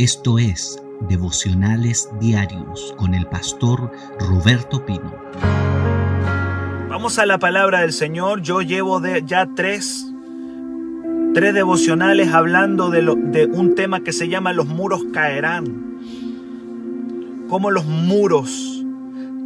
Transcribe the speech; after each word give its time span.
Esto 0.00 0.38
es 0.38 0.82
Devocionales 1.10 2.08
Diarios 2.18 2.94
con 2.96 3.12
el 3.12 3.26
pastor 3.26 3.92
Roberto 4.18 4.86
Pino. 4.86 5.12
Vamos 6.88 7.18
a 7.18 7.26
la 7.26 7.38
palabra 7.38 7.82
del 7.82 7.92
Señor. 7.92 8.40
Yo 8.40 8.62
llevo 8.62 9.00
de, 9.00 9.22
ya 9.26 9.46
tres, 9.54 10.10
tres 11.34 11.52
devocionales 11.52 12.32
hablando 12.32 12.88
de, 12.88 13.02
de 13.02 13.44
un 13.44 13.74
tema 13.74 14.00
que 14.00 14.14
se 14.14 14.30
llama 14.30 14.54
Los 14.54 14.68
muros 14.68 15.04
caerán. 15.12 15.98
Cómo 17.50 17.70
los 17.70 17.84
muros 17.84 18.82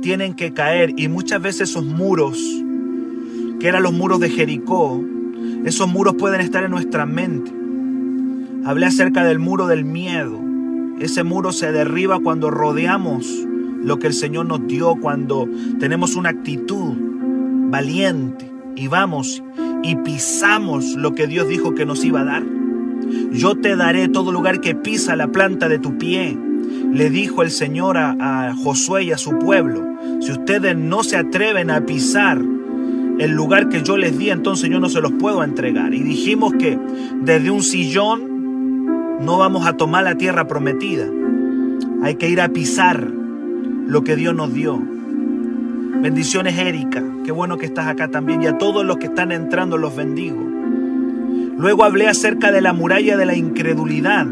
tienen 0.02 0.34
que 0.34 0.54
caer 0.54 0.92
y 0.96 1.08
muchas 1.08 1.42
veces 1.42 1.70
esos 1.70 1.84
muros, 1.84 2.38
que 3.58 3.66
eran 3.66 3.82
los 3.82 3.92
muros 3.92 4.20
de 4.20 4.30
Jericó, 4.30 5.02
esos 5.64 5.88
muros 5.88 6.14
pueden 6.14 6.40
estar 6.40 6.62
en 6.62 6.70
nuestra 6.70 7.06
mente. 7.06 7.52
Hablé 8.64 8.86
acerca 8.86 9.24
del 9.24 9.40
muro 9.40 9.66
del 9.66 9.84
miedo. 9.84 10.43
Ese 11.00 11.24
muro 11.24 11.52
se 11.52 11.72
derriba 11.72 12.20
cuando 12.20 12.50
rodeamos 12.50 13.26
lo 13.82 13.98
que 13.98 14.06
el 14.06 14.14
Señor 14.14 14.46
nos 14.46 14.66
dio, 14.66 14.96
cuando 14.96 15.48
tenemos 15.78 16.16
una 16.16 16.30
actitud 16.30 16.94
valiente 17.70 18.50
y 18.76 18.88
vamos 18.88 19.42
y 19.82 19.96
pisamos 19.96 20.94
lo 20.94 21.14
que 21.14 21.26
Dios 21.26 21.48
dijo 21.48 21.74
que 21.74 21.84
nos 21.84 22.04
iba 22.04 22.20
a 22.20 22.24
dar. 22.24 22.44
Yo 23.32 23.56
te 23.56 23.76
daré 23.76 24.08
todo 24.08 24.32
lugar 24.32 24.60
que 24.60 24.74
pisa 24.74 25.16
la 25.16 25.28
planta 25.28 25.68
de 25.68 25.78
tu 25.78 25.98
pie. 25.98 26.38
Le 26.92 27.10
dijo 27.10 27.42
el 27.42 27.50
Señor 27.50 27.98
a, 27.98 28.54
Josué 28.56 29.04
y 29.04 29.12
a 29.12 29.18
su 29.18 29.38
pueblo, 29.38 29.84
si 30.20 30.32
ustedes 30.32 30.76
no 30.76 31.02
se 31.02 31.16
atreven 31.16 31.70
a 31.70 31.84
pisar 31.84 32.40
el 33.18 33.30
lugar 33.32 33.68
que 33.68 33.82
yo 33.82 33.96
les 33.96 34.16
di, 34.16 34.30
entonces 34.30 34.70
yo 34.70 34.80
no 34.80 34.88
se 34.88 35.00
los 35.00 35.12
puedo 35.12 35.42
entregar. 35.42 35.92
Y 35.92 36.02
dijimos 36.02 36.54
que 36.54 36.78
desde 37.20 37.50
un 37.50 37.62
sillón 37.62 38.33
no 39.20 39.38
vamos 39.38 39.66
a 39.66 39.76
tomar 39.76 40.04
la 40.04 40.16
tierra 40.16 40.46
prometida. 40.46 41.06
Hay 42.02 42.16
que 42.16 42.28
ir 42.28 42.40
a 42.40 42.48
pisar 42.48 43.10
lo 43.86 44.04
que 44.04 44.16
Dios 44.16 44.34
nos 44.34 44.52
dio. 44.52 44.80
Bendiciones, 46.00 46.58
Erika. 46.58 47.02
Qué 47.24 47.32
bueno 47.32 47.56
que 47.56 47.66
estás 47.66 47.86
acá 47.86 48.08
también. 48.08 48.42
Y 48.42 48.46
a 48.46 48.58
todos 48.58 48.84
los 48.84 48.98
que 48.98 49.06
están 49.06 49.32
entrando 49.32 49.78
los 49.78 49.96
bendigo. 49.96 50.36
Luego 51.56 51.84
hablé 51.84 52.08
acerca 52.08 52.50
de 52.50 52.60
la 52.60 52.72
muralla 52.72 53.16
de 53.16 53.26
la 53.26 53.36
incredulidad. 53.36 54.26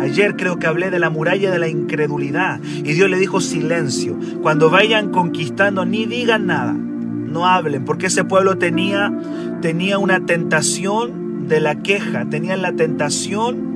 Ayer 0.00 0.34
creo 0.36 0.58
que 0.58 0.66
hablé 0.66 0.90
de 0.90 0.98
la 0.98 1.10
muralla 1.10 1.50
de 1.50 1.58
la 1.58 1.68
incredulidad. 1.68 2.60
Y 2.62 2.92
Dios 2.94 3.10
le 3.10 3.18
dijo 3.18 3.40
silencio. 3.40 4.16
Cuando 4.40 4.70
vayan 4.70 5.10
conquistando, 5.10 5.84
ni 5.84 6.06
digan 6.06 6.46
nada. 6.46 6.72
No 6.72 7.46
hablen, 7.46 7.84
porque 7.84 8.06
ese 8.06 8.24
pueblo 8.24 8.56
tenía, 8.56 9.12
tenía 9.60 9.98
una 9.98 10.24
tentación 10.24 11.29
de 11.50 11.60
la 11.60 11.74
queja, 11.74 12.24
tenían 12.30 12.62
la 12.62 12.72
tentación 12.72 13.68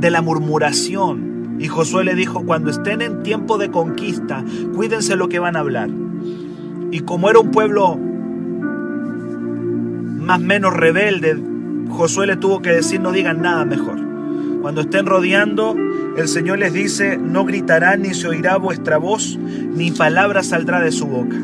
de 0.00 0.10
la 0.10 0.22
murmuración. 0.22 1.56
Y 1.60 1.68
Josué 1.68 2.02
le 2.04 2.16
dijo, 2.16 2.44
cuando 2.44 2.70
estén 2.70 3.02
en 3.02 3.22
tiempo 3.22 3.58
de 3.58 3.70
conquista, 3.70 4.42
cuídense 4.74 5.14
lo 5.14 5.28
que 5.28 5.38
van 5.38 5.54
a 5.54 5.60
hablar. 5.60 5.90
Y 6.90 7.00
como 7.00 7.30
era 7.30 7.38
un 7.38 7.50
pueblo 7.50 7.96
más 10.20 10.40
menos 10.40 10.74
rebelde, 10.74 11.38
Josué 11.90 12.26
le 12.26 12.36
tuvo 12.36 12.62
que 12.62 12.70
decir, 12.70 13.00
no 13.00 13.12
digan 13.12 13.42
nada 13.42 13.64
mejor. 13.66 14.00
Cuando 14.62 14.80
estén 14.80 15.06
rodeando, 15.06 15.76
el 16.16 16.28
Señor 16.28 16.58
les 16.58 16.72
dice, 16.72 17.18
no 17.18 17.44
gritará 17.44 17.96
ni 17.96 18.14
se 18.14 18.28
oirá 18.28 18.56
vuestra 18.56 18.96
voz, 18.96 19.38
ni 19.38 19.90
palabra 19.90 20.42
saldrá 20.42 20.80
de 20.80 20.92
su 20.92 21.06
boca. 21.06 21.36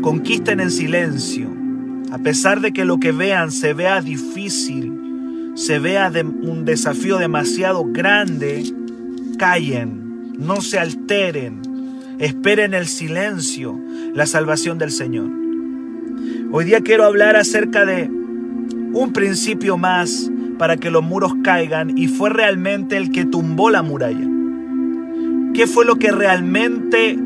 Conquisten 0.00 0.60
en 0.60 0.70
silencio, 0.70 1.45
a 2.16 2.18
pesar 2.18 2.62
de 2.62 2.72
que 2.72 2.86
lo 2.86 2.98
que 2.98 3.12
vean 3.12 3.52
se 3.52 3.74
vea 3.74 4.00
difícil, 4.00 5.52
se 5.54 5.78
vea 5.78 6.10
un 6.24 6.64
desafío 6.64 7.18
demasiado 7.18 7.84
grande, 7.84 8.64
callen, 9.38 10.32
no 10.38 10.62
se 10.62 10.78
alteren, 10.78 11.60
esperen 12.18 12.72
el 12.72 12.86
silencio, 12.86 13.78
la 14.14 14.24
salvación 14.24 14.78
del 14.78 14.92
Señor. 14.92 15.28
Hoy 16.52 16.64
día 16.64 16.80
quiero 16.80 17.04
hablar 17.04 17.36
acerca 17.36 17.84
de 17.84 18.04
un 18.04 19.12
principio 19.12 19.76
más 19.76 20.30
para 20.56 20.78
que 20.78 20.90
los 20.90 21.02
muros 21.02 21.34
caigan 21.44 21.98
y 21.98 22.08
fue 22.08 22.30
realmente 22.30 22.96
el 22.96 23.10
que 23.10 23.26
tumbó 23.26 23.68
la 23.68 23.82
muralla. 23.82 24.26
¿Qué 25.52 25.66
fue 25.66 25.84
lo 25.84 25.96
que 25.96 26.12
realmente 26.12 27.18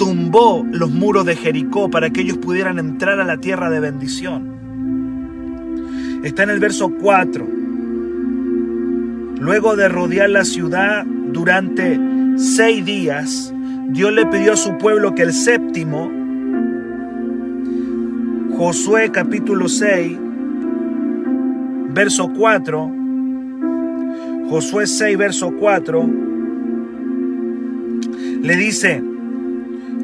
tumbó 0.00 0.66
los 0.72 0.90
muros 0.90 1.26
de 1.26 1.36
Jericó 1.36 1.90
para 1.90 2.08
que 2.08 2.22
ellos 2.22 2.38
pudieran 2.38 2.78
entrar 2.78 3.20
a 3.20 3.24
la 3.24 3.36
tierra 3.36 3.68
de 3.68 3.80
bendición. 3.80 4.58
Está 6.24 6.44
en 6.44 6.48
el 6.48 6.58
verso 6.58 6.90
4. 7.02 7.46
Luego 9.40 9.76
de 9.76 9.90
rodear 9.90 10.30
la 10.30 10.46
ciudad 10.46 11.04
durante 11.04 12.00
seis 12.36 12.82
días, 12.82 13.52
Dios 13.88 14.10
le 14.14 14.24
pidió 14.24 14.54
a 14.54 14.56
su 14.56 14.78
pueblo 14.78 15.14
que 15.14 15.20
el 15.20 15.34
séptimo, 15.34 16.10
Josué 18.56 19.10
capítulo 19.12 19.68
6, 19.68 20.16
verso 21.92 22.32
4, 22.38 22.90
Josué 24.48 24.86
6, 24.86 25.18
verso 25.18 25.52
4, 25.58 26.10
le 28.40 28.56
dice, 28.56 29.09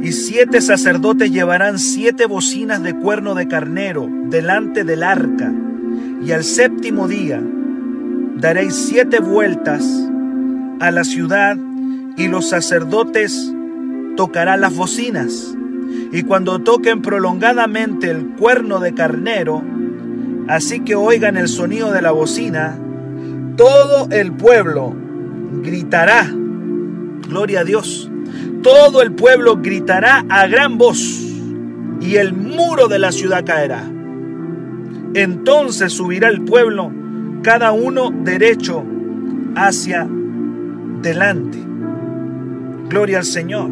y 0.02 0.12
siete 0.12 0.60
sacerdotes 0.60 1.30
llevarán 1.30 1.78
siete 1.78 2.26
bocinas 2.26 2.82
de 2.82 2.94
cuerno 2.94 3.34
de 3.34 3.48
carnero 3.48 4.08
delante 4.28 4.84
del 4.84 5.02
arca. 5.02 5.52
Y 6.24 6.32
al 6.32 6.44
séptimo 6.44 7.08
día 7.08 7.42
daréis 8.36 8.74
siete 8.74 9.20
vueltas 9.20 9.84
a 10.80 10.90
la 10.90 11.04
ciudad 11.04 11.56
y 12.16 12.28
los 12.28 12.48
sacerdotes 12.48 13.52
tocarán 14.16 14.60
las 14.60 14.74
bocinas. 14.74 15.54
Y 16.12 16.22
cuando 16.22 16.58
toquen 16.60 17.02
prolongadamente 17.02 18.10
el 18.10 18.26
cuerno 18.36 18.80
de 18.80 18.94
carnero, 18.94 19.62
así 20.48 20.80
que 20.80 20.94
oigan 20.94 21.36
el 21.36 21.48
sonido 21.48 21.92
de 21.92 22.02
la 22.02 22.10
bocina, 22.10 22.78
todo 23.56 24.08
el 24.10 24.32
pueblo 24.32 24.94
gritará, 25.62 26.30
gloria 27.28 27.60
a 27.60 27.64
Dios 27.64 28.10
todo 28.62 29.02
el 29.02 29.12
pueblo 29.12 29.56
gritará 29.56 30.24
a 30.28 30.46
gran 30.46 30.78
voz 30.78 31.22
y 32.00 32.16
el 32.16 32.32
muro 32.34 32.88
de 32.88 32.98
la 32.98 33.12
ciudad 33.12 33.44
caerá. 33.44 33.84
Entonces 35.14 35.92
subirá 35.92 36.28
el 36.28 36.42
pueblo, 36.42 36.92
cada 37.42 37.72
uno 37.72 38.10
derecho 38.10 38.84
hacia 39.54 40.06
delante. 41.00 41.58
Gloria 42.88 43.18
al 43.18 43.24
Señor. 43.24 43.70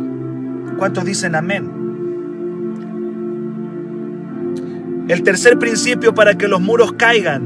¿Cuántos 0.78 1.04
dicen 1.04 1.34
amén? 1.34 1.84
El 5.08 5.22
tercer 5.22 5.58
principio 5.58 6.14
para 6.14 6.36
que 6.36 6.48
los 6.48 6.60
muros 6.60 6.92
caigan, 6.92 7.44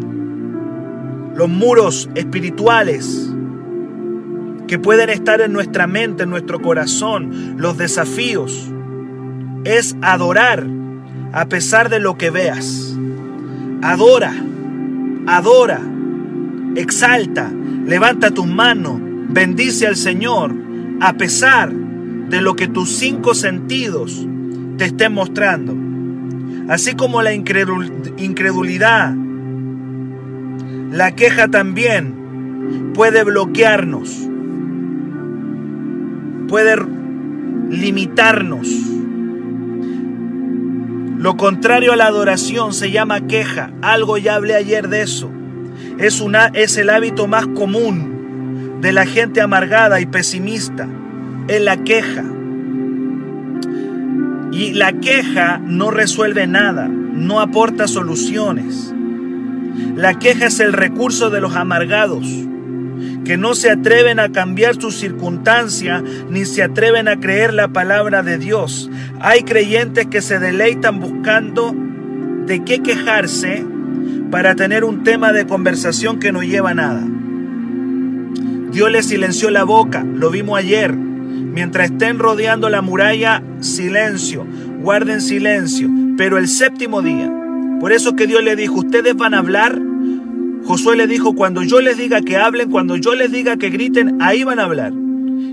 los 1.34 1.48
muros 1.48 2.08
espirituales, 2.14 3.34
que 4.68 4.78
pueden 4.78 5.10
estar 5.10 5.40
en 5.40 5.52
nuestra 5.52 5.88
mente, 5.88 6.22
en 6.22 6.30
nuestro 6.30 6.60
corazón, 6.60 7.56
los 7.56 7.76
desafíos, 7.78 8.70
es 9.64 9.96
adorar 10.02 10.64
a 11.32 11.46
pesar 11.46 11.88
de 11.88 11.98
lo 11.98 12.16
que 12.16 12.30
veas. 12.30 12.96
Adora, 13.82 14.32
adora, 15.26 15.80
exalta, 16.76 17.50
levanta 17.86 18.30
tus 18.30 18.46
manos, 18.46 19.00
bendice 19.00 19.86
al 19.86 19.96
Señor 19.96 20.54
a 21.00 21.14
pesar 21.14 21.72
de 21.72 22.40
lo 22.42 22.54
que 22.54 22.68
tus 22.68 22.90
cinco 22.90 23.34
sentidos 23.34 24.26
te 24.76 24.84
estén 24.84 25.14
mostrando. 25.14 25.74
Así 26.68 26.94
como 26.94 27.22
la 27.22 27.32
incredulidad, 27.32 29.14
la 30.92 31.14
queja 31.14 31.48
también 31.48 32.92
puede 32.92 33.24
bloquearnos 33.24 34.27
puede 36.48 36.76
limitarnos. 37.70 38.66
Lo 41.18 41.36
contrario 41.36 41.92
a 41.92 41.96
la 41.96 42.06
adoración 42.06 42.72
se 42.72 42.90
llama 42.90 43.26
queja. 43.26 43.70
Algo 43.82 44.18
ya 44.18 44.34
hablé 44.34 44.54
ayer 44.54 44.88
de 44.88 45.02
eso. 45.02 45.30
Es, 45.98 46.20
una, 46.20 46.46
es 46.46 46.76
el 46.76 46.90
hábito 46.90 47.26
más 47.26 47.46
común 47.46 48.80
de 48.80 48.92
la 48.92 49.04
gente 49.04 49.40
amargada 49.40 50.00
y 50.00 50.06
pesimista. 50.06 50.88
Es 51.48 51.60
la 51.60 51.76
queja. 51.76 52.24
Y 54.52 54.72
la 54.72 54.92
queja 54.94 55.60
no 55.62 55.90
resuelve 55.90 56.46
nada, 56.46 56.88
no 56.88 57.40
aporta 57.40 57.86
soluciones. 57.86 58.94
La 59.94 60.18
queja 60.18 60.46
es 60.46 60.60
el 60.60 60.72
recurso 60.72 61.30
de 61.30 61.40
los 61.40 61.54
amargados 61.54 62.26
que 63.24 63.36
no 63.36 63.54
se 63.54 63.70
atreven 63.70 64.20
a 64.20 64.30
cambiar 64.30 64.80
su 64.80 64.90
circunstancia 64.90 66.02
ni 66.30 66.44
se 66.44 66.62
atreven 66.62 67.08
a 67.08 67.18
creer 67.18 67.54
la 67.54 67.68
palabra 67.68 68.22
de 68.22 68.38
Dios. 68.38 68.90
Hay 69.20 69.42
creyentes 69.42 70.06
que 70.06 70.22
se 70.22 70.38
deleitan 70.38 71.00
buscando 71.00 71.74
de 72.46 72.64
qué 72.64 72.82
quejarse 72.82 73.64
para 74.30 74.54
tener 74.54 74.84
un 74.84 75.04
tema 75.04 75.32
de 75.32 75.46
conversación 75.46 76.18
que 76.18 76.32
no 76.32 76.42
lleva 76.42 76.74
nada. 76.74 77.04
Dios 78.70 78.90
le 78.90 79.02
silenció 79.02 79.50
la 79.50 79.64
boca, 79.64 80.04
lo 80.04 80.30
vimos 80.30 80.58
ayer. 80.58 80.94
Mientras 80.94 81.90
estén 81.90 82.18
rodeando 82.18 82.68
la 82.68 82.82
muralla, 82.82 83.42
silencio, 83.60 84.46
guarden 84.80 85.20
silencio. 85.20 85.88
Pero 86.16 86.38
el 86.38 86.48
séptimo 86.48 87.02
día, 87.02 87.32
por 87.80 87.92
eso 87.92 88.14
que 88.14 88.26
Dios 88.26 88.42
le 88.42 88.56
dijo, 88.56 88.74
ustedes 88.74 89.16
van 89.16 89.34
a 89.34 89.38
hablar. 89.38 89.80
Josué 90.68 90.96
le 90.96 91.06
dijo, 91.06 91.34
cuando 91.34 91.62
yo 91.62 91.80
les 91.80 91.96
diga 91.96 92.20
que 92.20 92.36
hablen, 92.36 92.70
cuando 92.70 92.96
yo 92.96 93.14
les 93.14 93.32
diga 93.32 93.56
que 93.56 93.70
griten, 93.70 94.20
ahí 94.20 94.44
van 94.44 94.58
a 94.58 94.64
hablar. 94.64 94.92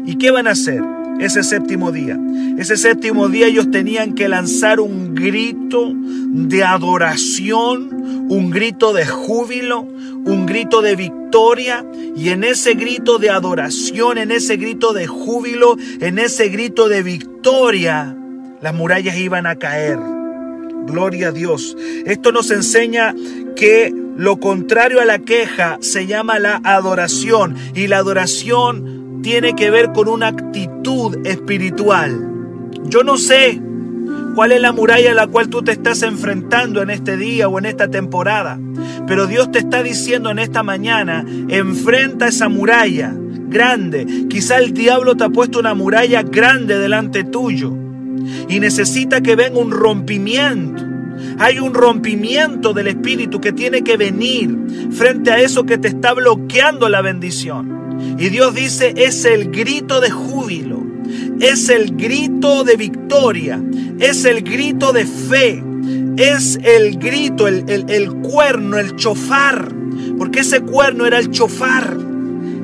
¿Y 0.06 0.18
qué 0.18 0.30
van 0.30 0.46
a 0.46 0.52
hacer? 0.52 0.84
ese 1.20 1.44
séptimo 1.44 1.94
día. 1.94 2.20
Ese 2.58 2.76
séptimo 2.76 3.30
día 3.30 3.48
ellos 3.48 3.72
tenían 3.72 4.16
que 4.16 4.28
lanzar 4.28 4.82
un 4.82 5.16
grito 5.16 5.94
de 5.96 6.64
adoración, 6.64 8.26
un 8.30 8.50
grito 8.50 8.92
de 8.92 9.06
júbilo, 9.06 9.88
un 10.26 10.46
grito 10.46 10.82
de 10.82 10.98
victoria. 10.98 11.86
Y 12.18 12.30
en 12.30 12.44
ese 12.44 12.74
grito 12.74 13.18
de 13.18 13.30
adoración, 13.30 14.18
en 14.18 14.32
ese 14.32 14.58
grito 14.58 14.92
de 14.92 15.08
júbilo, 15.08 15.78
en 16.02 16.20
ese 16.20 16.50
grito 16.50 16.90
de 16.90 17.02
victoria, 17.02 18.14
las 18.62 18.74
murallas 18.74 19.18
iban 19.18 19.48
a 19.48 19.56
caer. 19.56 19.98
Gloria 20.86 21.30
a 21.30 21.32
Dios. 21.32 21.78
Esto 22.06 22.34
nos 22.34 22.52
enseña 22.52 23.16
que 23.56 24.05
lo 24.16 24.40
contrario 24.40 25.02
a 25.02 25.06
la 25.06 25.20
queja 25.20 25.78
se 25.82 26.08
llama 26.08 26.40
la 26.40 26.62
adoración. 26.64 27.56
Y 27.74 27.88
la 27.88 27.98
adoración 27.98 29.22
tiene 29.22 29.56
que 29.56 29.70
ver 29.70 29.92
con 29.92 30.08
una 30.08 30.28
actitud 30.28 31.26
espiritual. 31.26 32.32
Yo 32.86 33.04
no 33.04 33.18
sé 33.18 33.60
cuál 34.36 34.52
es 34.52 34.62
la 34.62 34.72
muralla 34.72 35.12
a 35.12 35.16
la 35.16 35.28
cual 35.28 35.50
tú 35.50 35.64
te 35.64 35.72
estás 35.72 36.02
enfrentando 36.04 36.82
en 36.82 36.90
este 36.90 37.18
día 37.18 37.48
o 37.48 37.58
en 37.58 37.66
esta 37.66 37.90
temporada, 37.90 38.60
pero 39.08 39.28
Dios 39.28 39.52
te 39.52 39.60
está 39.60 39.82
diciendo 39.82 40.30
en 40.30 40.40
esta 40.40 40.62
mañana, 40.62 41.26
enfrenta 41.48 42.28
esa 42.28 42.50
muralla 42.50 43.16
grande. 43.16 44.06
Quizá 44.30 44.58
el 44.58 44.74
diablo 44.74 45.16
te 45.16 45.24
ha 45.24 45.30
puesto 45.30 45.60
una 45.60 45.74
muralla 45.74 46.22
grande 46.22 46.78
delante 46.78 47.24
tuyo 47.24 47.74
y 48.48 48.60
necesita 48.60 49.22
que 49.22 49.36
venga 49.36 49.60
un 49.60 49.72
rompimiento. 49.72 50.95
Hay 51.38 51.60
un 51.60 51.74
rompimiento 51.74 52.74
del 52.74 52.88
espíritu 52.88 53.42
que 53.42 53.52
tiene 53.52 53.84
que 53.84 53.98
venir 53.98 54.58
frente 54.92 55.32
a 55.32 55.40
eso 55.40 55.66
que 55.66 55.78
te 55.78 55.90
está 55.90 56.14
bloqueando 56.14 56.90
la 56.90 57.02
bendición. 57.02 57.76
Y 58.18 58.30
Dios 58.30 58.54
dice, 58.54 58.94
es 58.98 59.26
el 59.26 59.52
grito 59.52 60.02
de 60.02 60.10
júbilo, 60.12 60.84
es 61.40 61.70
el 61.70 61.96
grito 61.96 62.64
de 62.64 62.76
victoria, 62.76 63.62
es 64.00 64.26
el 64.26 64.42
grito 64.42 64.94
de 64.94 65.06
fe, 65.06 65.64
es 66.18 66.60
el 66.64 66.98
grito, 66.98 67.48
el, 67.48 67.66
el, 67.68 68.12
cuerno, 68.16 68.78
el 68.78 68.96
chofar, 68.96 69.74
porque 70.18 70.42
ese 70.42 70.62
cuerno 70.62 71.06
era 71.06 71.20
el 71.20 71.32
chofar. 71.32 71.98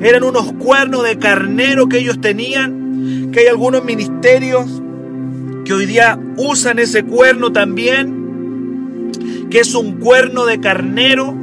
Eran 0.00 0.24
unos 0.24 0.52
cuernos 0.54 1.04
de 1.04 1.18
carnero 1.18 1.88
que 1.88 1.98
ellos 1.98 2.20
tenían, 2.20 3.30
que 3.30 3.40
hay 3.40 3.46
algunos 3.46 3.84
ministerios 3.84 4.82
que 5.64 5.72
hoy 5.72 5.86
día 5.86 6.18
usan 6.36 6.78
ese 6.78 7.04
cuerno 7.04 7.52
también, 7.52 8.21
que 9.52 9.60
es 9.60 9.74
un 9.74 10.00
cuerno 10.00 10.46
de 10.46 10.60
carnero, 10.60 11.36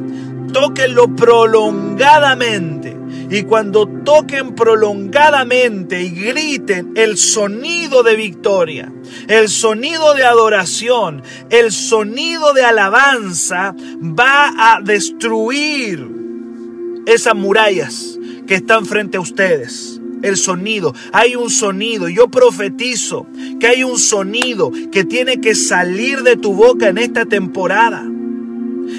tóquenlo 0.51 1.15
prolongadamente 1.15 2.97
y 3.29 3.43
cuando 3.43 3.87
toquen 3.87 4.55
prolongadamente 4.55 6.01
y 6.01 6.09
griten 6.09 6.93
el 6.95 7.19
sonido 7.19 8.01
de 8.01 8.15
victoria, 8.15 8.91
el 9.27 9.47
sonido 9.47 10.15
de 10.15 10.23
adoración, 10.23 11.21
el 11.51 11.71
sonido 11.71 12.53
de 12.53 12.63
alabanza, 12.63 13.75
va 14.01 14.73
a 14.73 14.81
destruir 14.81 16.09
esas 17.05 17.35
murallas 17.35 18.17
que 18.47 18.55
están 18.55 18.87
frente 18.87 19.17
a 19.17 19.21
ustedes. 19.21 20.01
El 20.23 20.35
sonido, 20.35 20.95
hay 21.13 21.35
un 21.35 21.51
sonido, 21.51 22.09
yo 22.09 22.27
profetizo 22.27 23.27
que 23.59 23.67
hay 23.67 23.83
un 23.83 23.99
sonido 23.99 24.71
que 24.91 25.03
tiene 25.03 25.41
que 25.41 25.55
salir 25.55 26.23
de 26.23 26.35
tu 26.35 26.53
boca 26.53 26.89
en 26.89 26.97
esta 26.97 27.25
temporada 27.25 28.05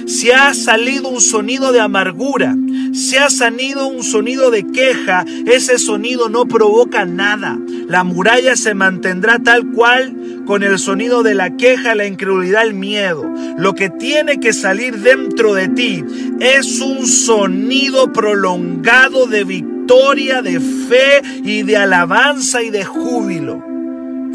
si 0.06 0.30
ha 0.30 0.54
salido 0.54 1.08
un 1.08 1.20
sonido 1.20 1.72
de 1.72 1.80
amargura, 1.80 2.56
si 2.92 3.16
ha 3.16 3.30
salido 3.30 3.86
un 3.86 4.02
sonido 4.02 4.50
de 4.50 4.66
queja, 4.66 5.24
ese 5.46 5.78
sonido 5.78 6.28
no 6.28 6.46
provoca 6.46 7.04
nada. 7.04 7.58
La 7.86 8.04
muralla 8.04 8.56
se 8.56 8.74
mantendrá 8.74 9.38
tal 9.38 9.70
cual 9.72 10.16
con 10.46 10.62
el 10.62 10.78
sonido 10.78 11.22
de 11.22 11.34
la 11.34 11.56
queja, 11.56 11.94
la 11.94 12.06
incredulidad, 12.06 12.66
el 12.66 12.74
miedo. 12.74 13.24
Lo 13.58 13.74
que 13.74 13.90
tiene 13.90 14.40
que 14.40 14.52
salir 14.52 14.98
dentro 14.98 15.54
de 15.54 15.68
ti 15.68 16.04
es 16.40 16.80
un 16.80 17.06
sonido 17.06 18.12
prolongado 18.12 19.26
de 19.26 19.44
victoria, 19.44 20.42
de 20.42 20.60
fe 20.60 21.22
y 21.44 21.62
de 21.62 21.76
alabanza 21.76 22.62
y 22.62 22.70
de 22.70 22.84
júbilo 22.84 23.69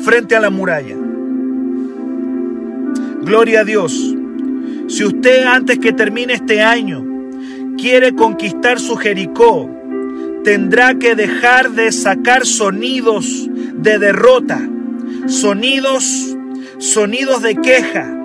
frente 0.03 0.35
a 0.35 0.39
la 0.39 0.49
muralla. 0.49 0.95
Gloria 3.21 3.61
a 3.61 3.63
Dios. 3.63 4.15
Si 4.87 5.03
usted 5.03 5.45
antes 5.45 5.79
que 5.79 5.93
termine 5.93 6.33
este 6.33 6.61
año 6.61 7.03
quiere 7.77 8.13
conquistar 8.13 8.79
su 8.79 8.95
Jericó, 8.95 9.69
tendrá 10.43 10.95
que 10.95 11.15
dejar 11.15 11.71
de 11.71 11.91
sacar 11.91 12.45
sonidos 12.45 13.49
de 13.73 13.97
derrota, 13.97 14.61
sonidos, 15.27 16.37
sonidos 16.77 17.41
de 17.41 17.55
queja 17.55 18.15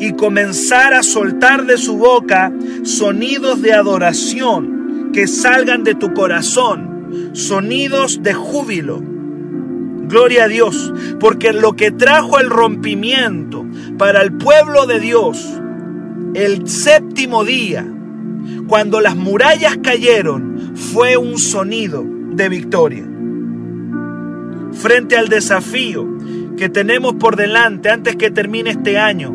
y 0.00 0.14
comenzar 0.14 0.94
a 0.94 1.02
soltar 1.02 1.66
de 1.66 1.76
su 1.78 1.96
boca 1.96 2.52
sonidos 2.82 3.62
de 3.62 3.72
adoración 3.72 5.10
que 5.12 5.26
salgan 5.26 5.84
de 5.84 5.94
tu 5.94 6.12
corazón, 6.12 7.30
sonidos 7.34 8.22
de 8.22 8.34
júbilo. 8.34 9.09
Gloria 10.10 10.44
a 10.44 10.48
Dios, 10.48 10.92
porque 11.20 11.52
lo 11.52 11.76
que 11.76 11.92
trajo 11.92 12.40
el 12.40 12.50
rompimiento 12.50 13.64
para 13.96 14.22
el 14.22 14.32
pueblo 14.32 14.86
de 14.86 14.98
Dios 14.98 15.46
el 16.34 16.68
séptimo 16.68 17.44
día, 17.44 17.86
cuando 18.66 19.00
las 19.00 19.14
murallas 19.14 19.78
cayeron, 19.78 20.72
fue 20.74 21.16
un 21.16 21.38
sonido 21.38 22.04
de 22.32 22.48
victoria. 22.48 23.08
Frente 24.72 25.16
al 25.16 25.28
desafío 25.28 26.08
que 26.56 26.68
tenemos 26.68 27.14
por 27.14 27.36
delante 27.36 27.88
antes 27.88 28.16
que 28.16 28.32
termine 28.32 28.70
este 28.70 28.98
año, 28.98 29.32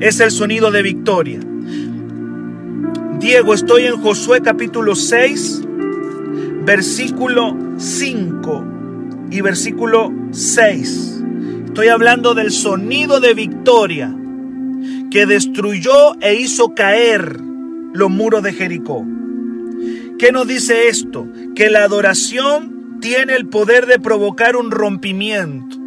es 0.00 0.20
el 0.20 0.30
sonido 0.30 0.70
de 0.70 0.82
victoria. 0.82 1.40
Diego, 3.18 3.54
estoy 3.54 3.86
en 3.86 3.96
Josué 3.96 4.42
capítulo 4.42 4.94
6, 4.94 5.62
versículo 6.66 7.56
5 7.78 8.73
y 9.34 9.40
versículo 9.40 10.12
6. 10.30 11.22
Estoy 11.66 11.88
hablando 11.88 12.34
del 12.34 12.52
sonido 12.52 13.18
de 13.18 13.34
victoria 13.34 14.14
que 15.10 15.26
destruyó 15.26 16.14
e 16.20 16.36
hizo 16.36 16.72
caer 16.72 17.40
los 17.92 18.10
muros 18.10 18.44
de 18.44 18.52
Jericó. 18.52 19.04
¿Qué 20.20 20.30
nos 20.30 20.46
dice 20.46 20.86
esto? 20.86 21.26
Que 21.56 21.68
la 21.68 21.82
adoración 21.82 23.00
tiene 23.00 23.34
el 23.34 23.48
poder 23.48 23.86
de 23.86 23.98
provocar 23.98 24.54
un 24.54 24.70
rompimiento. 24.70 25.78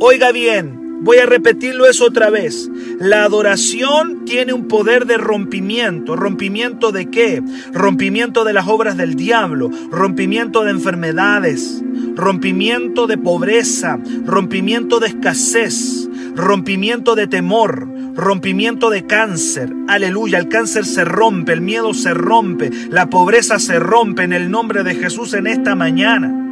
Oiga 0.00 0.32
bien, 0.32 0.79
voy 1.00 1.18
a 1.18 1.26
repetirlo 1.26 1.86
eso 1.86 2.06
otra 2.06 2.30
vez. 2.30 2.70
La 2.98 3.24
adoración 3.24 4.24
tiene 4.24 4.52
un 4.52 4.68
poder 4.68 5.06
de 5.06 5.16
rompimiento. 5.16 6.16
¿Rompimiento 6.16 6.92
de 6.92 7.10
qué? 7.10 7.42
Rompimiento 7.72 8.44
de 8.44 8.52
las 8.52 8.68
obras 8.68 8.96
del 8.96 9.14
diablo, 9.14 9.70
rompimiento 9.90 10.64
de 10.64 10.70
enfermedades, 10.70 11.82
rompimiento 12.14 13.06
de 13.06 13.18
pobreza, 13.18 13.98
rompimiento 14.24 15.00
de 15.00 15.08
escasez, 15.08 16.08
rompimiento 16.34 17.14
de 17.14 17.26
temor, 17.26 17.88
rompimiento 18.14 18.90
de 18.90 19.06
cáncer. 19.06 19.72
Aleluya, 19.88 20.38
el 20.38 20.48
cáncer 20.48 20.84
se 20.84 21.04
rompe, 21.04 21.52
el 21.52 21.60
miedo 21.60 21.94
se 21.94 22.14
rompe, 22.14 22.70
la 22.90 23.08
pobreza 23.08 23.58
se 23.58 23.78
rompe 23.78 24.22
en 24.22 24.32
el 24.32 24.50
nombre 24.50 24.82
de 24.82 24.94
Jesús 24.94 25.34
en 25.34 25.46
esta 25.46 25.74
mañana. 25.74 26.49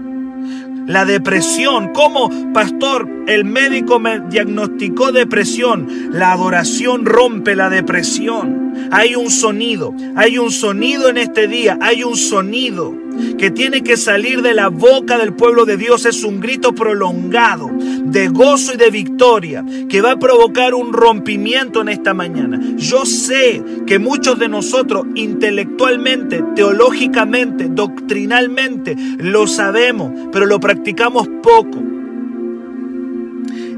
La 0.88 1.04
depresión, 1.04 1.92
¿cómo, 1.92 2.30
pastor? 2.54 3.06
El 3.26 3.44
médico 3.44 4.00
me 4.00 4.20
diagnosticó 4.20 5.12
depresión. 5.12 5.86
La 6.12 6.32
adoración 6.32 7.04
rompe 7.04 7.54
la 7.54 7.68
depresión. 7.68 8.72
Hay 8.90 9.14
un 9.14 9.30
sonido, 9.30 9.94
hay 10.16 10.38
un 10.38 10.50
sonido 10.50 11.10
en 11.10 11.18
este 11.18 11.46
día, 11.46 11.76
hay 11.82 12.04
un 12.04 12.16
sonido 12.16 12.94
que 13.36 13.50
tiene 13.50 13.82
que 13.82 13.96
salir 13.96 14.42
de 14.42 14.54
la 14.54 14.68
boca 14.68 15.18
del 15.18 15.34
pueblo 15.34 15.64
de 15.64 15.76
Dios. 15.76 16.06
Es 16.06 16.24
un 16.24 16.40
grito 16.40 16.74
prolongado 16.74 17.70
de 17.72 18.28
gozo 18.28 18.74
y 18.74 18.76
de 18.76 18.90
victoria 18.90 19.64
que 19.88 20.00
va 20.00 20.12
a 20.12 20.18
provocar 20.18 20.74
un 20.74 20.92
rompimiento 20.92 21.80
en 21.80 21.88
esta 21.88 22.14
mañana. 22.14 22.60
Yo 22.76 23.04
sé 23.04 23.62
que 23.86 23.98
muchos 23.98 24.38
de 24.38 24.48
nosotros 24.48 25.06
intelectualmente, 25.14 26.44
teológicamente, 26.54 27.68
doctrinalmente 27.68 28.96
lo 29.18 29.46
sabemos, 29.46 30.12
pero 30.32 30.46
lo 30.46 30.60
practicamos 30.60 31.28
poco. 31.42 31.82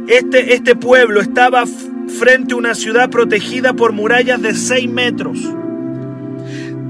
Este, 0.06 0.54
este 0.54 0.74
pueblo 0.74 1.20
estaba 1.20 1.64
frente 2.18 2.54
a 2.54 2.56
una 2.56 2.74
ciudad 2.74 3.10
protegida 3.10 3.74
por 3.74 3.92
murallas 3.92 4.42
de 4.42 4.54
6 4.54 4.90
metros 4.90 5.38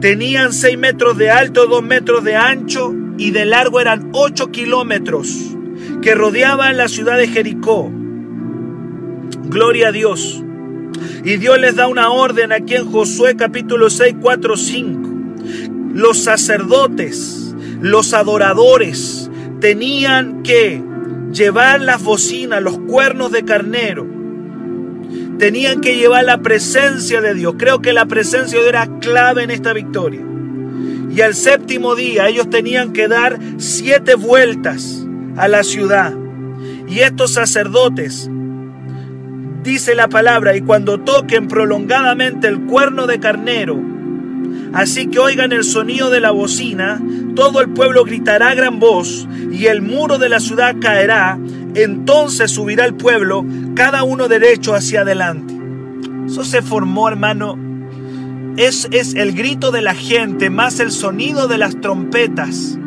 Tenían 0.01 0.55
6 0.55 0.79
metros 0.79 1.19
de 1.19 1.31
alto, 1.31 1.67
2 1.67 1.83
metros 1.83 2.25
de 2.25 2.35
ancho 2.35 2.95
y 3.19 3.33
de 3.33 3.45
largo 3.45 3.81
eran 3.81 4.09
8 4.13 4.51
kilómetros 4.51 5.29
que 6.01 6.15
rodeaban 6.15 6.79
la 6.79 6.89
ciudad 6.89 7.19
de 7.19 7.29
Jericó. 7.29 7.91
Gloria 9.51 9.89
a 9.89 9.93
Dios. 9.93 10.43
Y 11.23 11.37
Dios 11.37 11.59
les 11.59 11.77
da 11.77 11.87
una 11.87 12.11
orden 12.11 12.51
aquí 12.51 12.77
en 12.77 12.91
Josué 12.91 13.37
capítulo 13.37 13.91
6, 13.91 14.17
4, 14.23 14.57
5. 14.57 15.11
Los 15.93 16.19
sacerdotes, 16.23 17.55
los 17.83 18.15
adoradores, 18.15 19.31
tenían 19.61 20.43
que 20.43 20.83
llevar 21.33 21.83
las 21.83 22.03
bocinas, 22.03 22.63
los 22.63 22.79
cuernos 22.79 23.33
de 23.33 23.45
carnero. 23.45 24.20
Tenían 25.41 25.81
que 25.81 25.97
llevar 25.97 26.27
la 26.27 26.43
presencia 26.43 27.23
de 27.23 27.33
Dios. 27.33 27.55
Creo 27.57 27.81
que 27.81 27.95
la 27.95 28.05
presencia 28.05 28.59
de 28.59 28.65
Dios 28.65 28.69
era 28.69 28.99
clave 29.01 29.43
en 29.43 29.51
esta 29.51 29.73
victoria. 29.73 30.21
Y 31.11 31.23
al 31.23 31.35
séptimo 31.35 31.95
día 31.95 32.29
ellos 32.29 32.51
tenían 32.51 32.93
que 32.93 33.09
dar 33.09 33.39
siete 33.57 34.17
vueltas 34.17 35.07
a 35.39 35.49
la 35.49 35.65
ciudad. 35.65 36.13
Y 36.87 36.99
estos 36.99 37.33
sacerdotes, 37.33 38.31
dice 39.63 39.95
la 39.95 40.09
palabra, 40.09 40.55
y 40.55 40.61
cuando 40.61 41.01
toquen 41.01 41.49
prolongadamente 41.49 42.47
el 42.47 42.61
cuerno 42.67 43.07
de 43.07 43.19
carnero, 43.19 43.81
así 44.73 45.07
que 45.09 45.19
oigan 45.19 45.53
el 45.53 45.65
sonido 45.65 46.11
de 46.11 46.21
la 46.21 46.31
bocina, 46.31 47.01
todo 47.35 47.61
el 47.61 47.71
pueblo 47.71 48.05
gritará 48.05 48.51
a 48.51 48.55
gran 48.55 48.79
voz 48.79 49.27
y 49.51 49.67
el 49.67 49.83
muro 49.83 50.19
de 50.19 50.29
la 50.29 50.41
ciudad 50.41 50.77
caerá, 50.81 51.39
entonces 51.75 52.51
subirá 52.51 52.85
el 52.85 52.95
pueblo, 52.95 53.45
cada 53.75 54.03
uno 54.03 54.29
derecho 54.29 54.75
hacia 54.75 55.03
adelante. 55.03 55.55
Eso 56.27 56.45
se 56.45 56.63
formó, 56.63 57.09
hermano. 57.09 57.59
Es, 58.57 58.89
es 58.91 59.15
el 59.15 59.33
grito 59.33 59.71
de 59.71 59.83
la 59.83 59.95
gente 59.95 60.51
más 60.51 60.81
el 60.81 60.91
sonido 60.91 61.49
de 61.49 61.59
las 61.59 61.81
trompetas. 61.81 62.79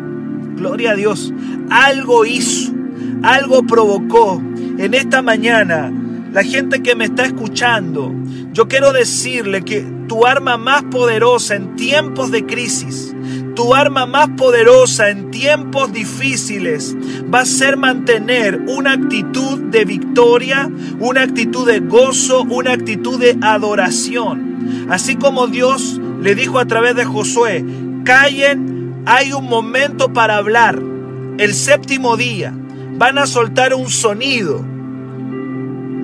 Gloria 0.55 0.91
a 0.91 0.95
Dios. 0.95 1.33
Algo 1.69 2.25
hizo, 2.25 2.73
algo 3.21 3.63
provocó 3.63 4.41
en 4.77 4.93
esta 4.93 5.21
mañana. 5.21 5.91
La 6.33 6.43
gente 6.43 6.81
que 6.81 6.95
me 6.95 7.05
está 7.05 7.25
escuchando, 7.25 8.11
yo 8.53 8.67
quiero 8.67 8.91
decirle 8.91 9.61
que 9.61 9.85
tu 10.07 10.25
arma 10.25 10.57
más 10.57 10.81
poderosa 10.85 11.53
en 11.53 11.75
tiempos 11.75 12.31
de 12.31 12.43
crisis, 12.47 13.13
tu 13.55 13.75
arma 13.75 14.07
más 14.07 14.29
poderosa 14.29 15.11
en 15.11 15.29
tiempos 15.29 15.93
difíciles 15.93 16.97
va 17.31 17.41
a 17.41 17.45
ser 17.45 17.77
mantener 17.77 18.63
una 18.67 18.93
actitud 18.93 19.59
de 19.59 19.85
victoria, 19.85 20.67
una 20.99 21.21
actitud 21.21 21.67
de 21.67 21.81
gozo, 21.81 22.41
una 22.49 22.71
actitud 22.71 23.19
de 23.19 23.37
adoración. 23.39 24.87
Así 24.89 25.17
como 25.17 25.45
Dios 25.45 26.01
le 26.19 26.33
dijo 26.33 26.57
a 26.57 26.65
través 26.65 26.95
de 26.95 27.05
Josué, 27.05 27.63
callen, 28.05 29.03
hay 29.05 29.33
un 29.33 29.45
momento 29.45 30.13
para 30.13 30.37
hablar. 30.37 30.81
El 31.37 31.53
séptimo 31.53 32.17
día 32.17 32.55
van 32.97 33.19
a 33.19 33.27
soltar 33.27 33.75
un 33.75 33.91
sonido 33.91 34.72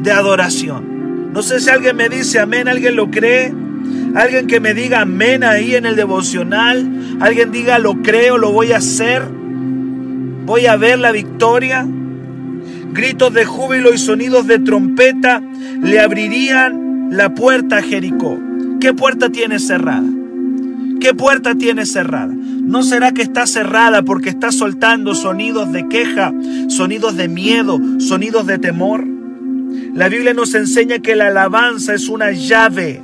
de 0.01 0.11
adoración. 0.11 1.31
No 1.33 1.41
sé 1.43 1.59
si 1.59 1.69
alguien 1.69 1.95
me 1.95 2.09
dice 2.09 2.39
amén, 2.39 2.67
alguien 2.67 2.95
lo 2.95 3.09
cree. 3.09 3.53
Alguien 4.15 4.47
que 4.47 4.59
me 4.59 4.73
diga 4.73 5.01
amén 5.01 5.43
ahí 5.43 5.75
en 5.75 5.85
el 5.85 5.95
devocional. 5.95 7.17
Alguien 7.19 7.51
diga 7.51 7.79
lo 7.79 8.01
creo, 8.01 8.37
lo 8.37 8.51
voy 8.51 8.71
a 8.71 8.77
hacer. 8.77 9.23
Voy 10.45 10.65
a 10.65 10.75
ver 10.77 10.99
la 10.99 11.11
victoria. 11.11 11.87
Gritos 12.91 13.33
de 13.33 13.45
júbilo 13.45 13.93
y 13.93 13.97
sonidos 13.97 14.47
de 14.47 14.59
trompeta 14.59 15.43
le 15.81 15.99
abrirían 15.99 17.09
la 17.11 17.33
puerta 17.35 17.77
a 17.77 17.81
Jericó. 17.81 18.39
¿Qué 18.81 18.93
puerta 18.93 19.29
tiene 19.29 19.59
cerrada? 19.59 20.07
¿Qué 20.99 21.13
puerta 21.13 21.55
tiene 21.55 21.85
cerrada? 21.85 22.33
¿No 22.33 22.83
será 22.83 23.11
que 23.11 23.21
está 23.21 23.45
cerrada 23.45 24.01
porque 24.01 24.29
está 24.29 24.51
soltando 24.51 25.15
sonidos 25.15 25.71
de 25.71 25.87
queja, 25.87 26.33
sonidos 26.67 27.15
de 27.15 27.27
miedo, 27.27 27.79
sonidos 27.99 28.47
de 28.47 28.57
temor? 28.57 29.18
La 29.93 30.07
Biblia 30.07 30.33
nos 30.33 30.53
enseña 30.53 30.99
que 30.99 31.15
la 31.15 31.27
alabanza 31.27 31.93
es 31.93 32.09
una 32.09 32.31
llave. 32.31 33.01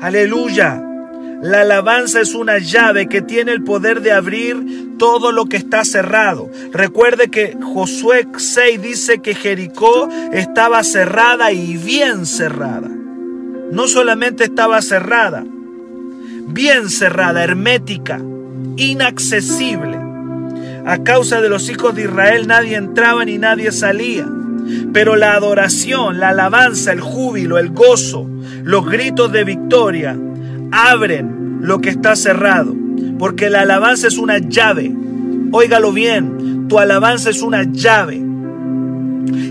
Aleluya. 0.00 0.82
La 1.42 1.62
alabanza 1.62 2.20
es 2.20 2.34
una 2.34 2.58
llave 2.58 3.08
que 3.08 3.22
tiene 3.22 3.52
el 3.52 3.62
poder 3.62 4.00
de 4.00 4.12
abrir 4.12 4.96
todo 4.98 5.32
lo 5.32 5.46
que 5.46 5.56
está 5.56 5.84
cerrado. 5.84 6.50
Recuerde 6.72 7.28
que 7.28 7.56
Josué 7.60 8.26
6 8.36 8.80
dice 8.80 9.18
que 9.18 9.34
Jericó 9.34 10.08
estaba 10.32 10.82
cerrada 10.84 11.52
y 11.52 11.76
bien 11.76 12.26
cerrada. 12.26 12.88
No 13.72 13.88
solamente 13.88 14.44
estaba 14.44 14.80
cerrada, 14.82 15.44
bien 16.48 16.88
cerrada, 16.88 17.42
hermética, 17.42 18.20
inaccesible. 18.76 19.98
A 20.86 21.02
causa 21.02 21.40
de 21.40 21.48
los 21.48 21.68
hijos 21.68 21.94
de 21.94 22.02
Israel 22.02 22.46
nadie 22.46 22.76
entraba 22.76 23.24
ni 23.24 23.38
nadie 23.38 23.72
salía. 23.72 24.26
Pero 24.92 25.16
la 25.16 25.34
adoración, 25.34 26.18
la 26.18 26.30
alabanza, 26.30 26.92
el 26.92 27.00
júbilo, 27.00 27.58
el 27.58 27.70
gozo, 27.70 28.28
los 28.62 28.86
gritos 28.86 29.32
de 29.32 29.44
victoria 29.44 30.18
abren 30.72 31.58
lo 31.60 31.80
que 31.80 31.90
está 31.90 32.16
cerrado. 32.16 32.74
Porque 33.18 33.50
la 33.50 33.62
alabanza 33.62 34.08
es 34.08 34.18
una 34.18 34.38
llave. 34.38 34.94
Óigalo 35.52 35.92
bien, 35.92 36.66
tu 36.68 36.78
alabanza 36.78 37.30
es 37.30 37.42
una 37.42 37.64
llave. 37.64 38.22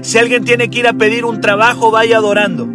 Si 0.01 0.17
alguien 0.17 0.43
tiene 0.43 0.69
que 0.69 0.79
ir 0.79 0.87
a 0.87 0.93
pedir 0.93 1.25
un 1.25 1.41
trabajo, 1.41 1.91
vaya 1.91 2.17
adorando. 2.17 2.67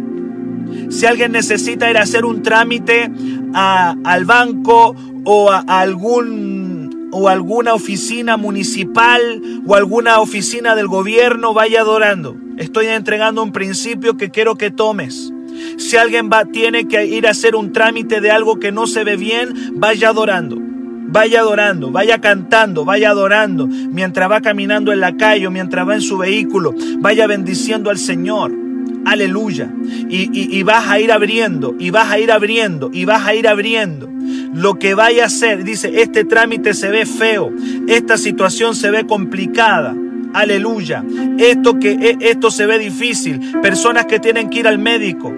Si 0.89 1.05
alguien 1.05 1.31
necesita 1.31 1.89
ir 1.89 1.97
a 1.97 2.03
hacer 2.03 2.25
un 2.25 2.41
trámite 2.41 3.11
al 3.53 4.25
banco 4.25 4.95
o 5.25 5.51
a, 5.51 5.59
algún 5.59 6.68
o 7.11 7.29
alguna 7.29 7.73
oficina 7.73 8.37
municipal 8.37 9.41
o 9.65 9.75
alguna 9.75 10.19
oficina 10.19 10.75
del 10.75 10.87
gobierno, 10.87 11.53
vaya 11.53 11.81
adorando. 11.81 12.35
Estoy 12.57 12.87
entregando 12.87 13.43
un 13.43 13.51
principio 13.51 14.17
que 14.17 14.29
quiero 14.29 14.55
que 14.55 14.71
tomes. 14.71 15.31
Si 15.77 15.97
alguien 15.97 16.29
va, 16.31 16.45
tiene 16.45 16.87
que 16.87 17.05
ir 17.05 17.27
a 17.27 17.31
hacer 17.31 17.55
un 17.55 17.71
trámite 17.71 18.21
de 18.21 18.31
algo 18.31 18.59
que 18.59 18.71
no 18.71 18.87
se 18.87 19.03
ve 19.03 19.17
bien, 19.17 19.73
vaya 19.73 20.09
adorando. 20.09 20.57
Vaya 21.11 21.39
adorando, 21.39 21.89
vaya 21.89 22.21
cantando, 22.21 22.85
vaya 22.85 23.09
adorando, 23.09 23.65
mientras 23.65 24.29
va 24.29 24.41
caminando 24.41 24.93
en 24.93 24.99
la 24.99 25.17
calle 25.17 25.47
o 25.47 25.51
mientras 25.51 25.87
va 25.87 25.95
en 25.95 26.01
su 26.01 26.19
vehículo, 26.19 26.75
vaya 26.99 27.25
bendiciendo 27.25 27.89
al 27.89 27.97
Señor. 27.97 28.51
Aleluya. 29.05 29.71
Y, 30.07 30.61
vas 30.63 30.87
a 30.87 30.99
ir 30.99 31.11
abriendo, 31.11 31.75
y 31.79 31.89
vas 31.89 32.11
a 32.11 32.19
ir 32.19 32.31
abriendo, 32.31 32.91
y 32.93 33.05
vas 33.05 33.25
a 33.25 33.33
ir 33.33 33.47
abriendo. 33.47 34.07
Lo 34.53 34.75
que 34.75 34.93
vaya 34.93 35.23
a 35.23 35.27
hacer, 35.27 35.63
dice, 35.63 36.01
este 36.01 36.25
trámite 36.25 36.73
se 36.73 36.89
ve 36.89 37.05
feo, 37.05 37.51
esta 37.87 38.17
situación 38.17 38.75
se 38.75 38.91
ve 38.91 39.05
complicada. 39.05 39.95
Aleluya. 40.33 41.03
Esto 41.37 41.79
que 41.79 41.91
e, 41.91 42.17
esto 42.19 42.51
se 42.51 42.65
ve 42.65 42.77
difícil. 42.77 43.39
Personas 43.61 44.05
que 44.05 44.19
tienen 44.19 44.49
que 44.49 44.59
ir 44.59 44.67
al 44.67 44.77
médico 44.77 45.33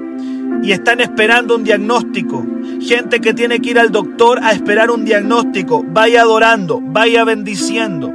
y 0.63 0.71
están 0.71 0.99
esperando 0.99 1.55
un 1.55 1.63
diagnóstico. 1.63 2.45
Gente 2.81 3.19
que 3.19 3.33
tiene 3.33 3.59
que 3.59 3.71
ir 3.71 3.79
al 3.79 3.91
doctor 3.91 4.39
a 4.43 4.51
esperar 4.51 4.91
un 4.91 5.05
diagnóstico. 5.05 5.83
Vaya 5.87 6.21
adorando, 6.21 6.81
vaya 6.81 7.23
bendiciendo. 7.23 8.13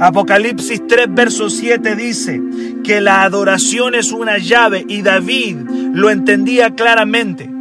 Apocalipsis 0.00 0.86
3, 0.86 1.06
verso 1.10 1.50
7 1.50 1.94
dice 1.94 2.40
que 2.82 3.00
la 3.00 3.22
adoración 3.22 3.94
es 3.94 4.12
una 4.12 4.38
llave 4.38 4.84
y 4.88 5.02
David 5.02 5.56
lo 5.92 6.10
entendía 6.10 6.70
claramente. 6.70 7.57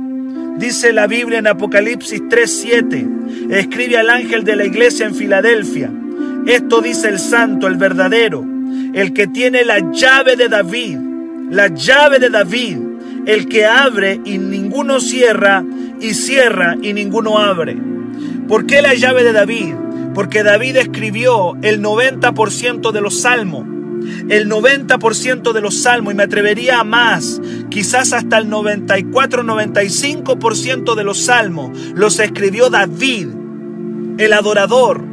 Dice 0.57 0.91
la 0.91 1.05
Biblia 1.05 1.39
en 1.39 1.47
Apocalipsis 1.47 2.21
3, 2.29 2.51
7. 2.61 3.07
Escribe 3.51 3.97
al 3.97 4.09
ángel 4.09 4.43
de 4.43 4.55
la 4.55 4.65
iglesia 4.65 5.05
en 5.05 5.13
Filadelfia. 5.13 5.91
Esto 6.47 6.81
dice 6.81 7.09
el 7.09 7.19
santo, 7.19 7.67
el 7.67 7.75
verdadero, 7.75 8.43
el 8.93 9.13
que 9.13 9.27
tiene 9.27 9.63
la 9.63 9.91
llave 9.91 10.35
de 10.35 10.47
David, 10.47 10.97
la 11.51 11.67
llave 11.67 12.19
de 12.19 12.29
David, 12.29 12.77
el 13.25 13.47
que 13.47 13.65
abre 13.65 14.19
y 14.25 14.37
ninguno 14.37 14.99
cierra, 14.99 15.63
y 15.99 16.13
cierra 16.13 16.75
y 16.81 16.93
ninguno 16.93 17.37
abre. 17.37 17.77
¿Por 18.47 18.65
qué 18.65 18.81
la 18.81 18.93
llave 18.95 19.23
de 19.23 19.33
David? 19.33 19.75
Porque 20.15 20.41
David 20.41 20.77
escribió 20.77 21.55
el 21.61 21.81
90% 21.83 22.91
de 22.91 23.01
los 23.01 23.21
salmos. 23.21 23.76
El 24.29 24.49
90% 24.49 25.53
de 25.53 25.61
los 25.61 25.81
salmos, 25.81 26.13
y 26.13 26.17
me 26.17 26.23
atrevería 26.23 26.79
a 26.79 26.83
más, 26.83 27.41
quizás 27.69 28.13
hasta 28.13 28.37
el 28.37 28.49
94-95% 28.49 30.95
de 30.95 31.03
los 31.03 31.19
salmos, 31.19 31.77
los 31.93 32.19
escribió 32.19 32.69
David, 32.69 33.27
el 34.17 34.33
adorador. 34.33 35.03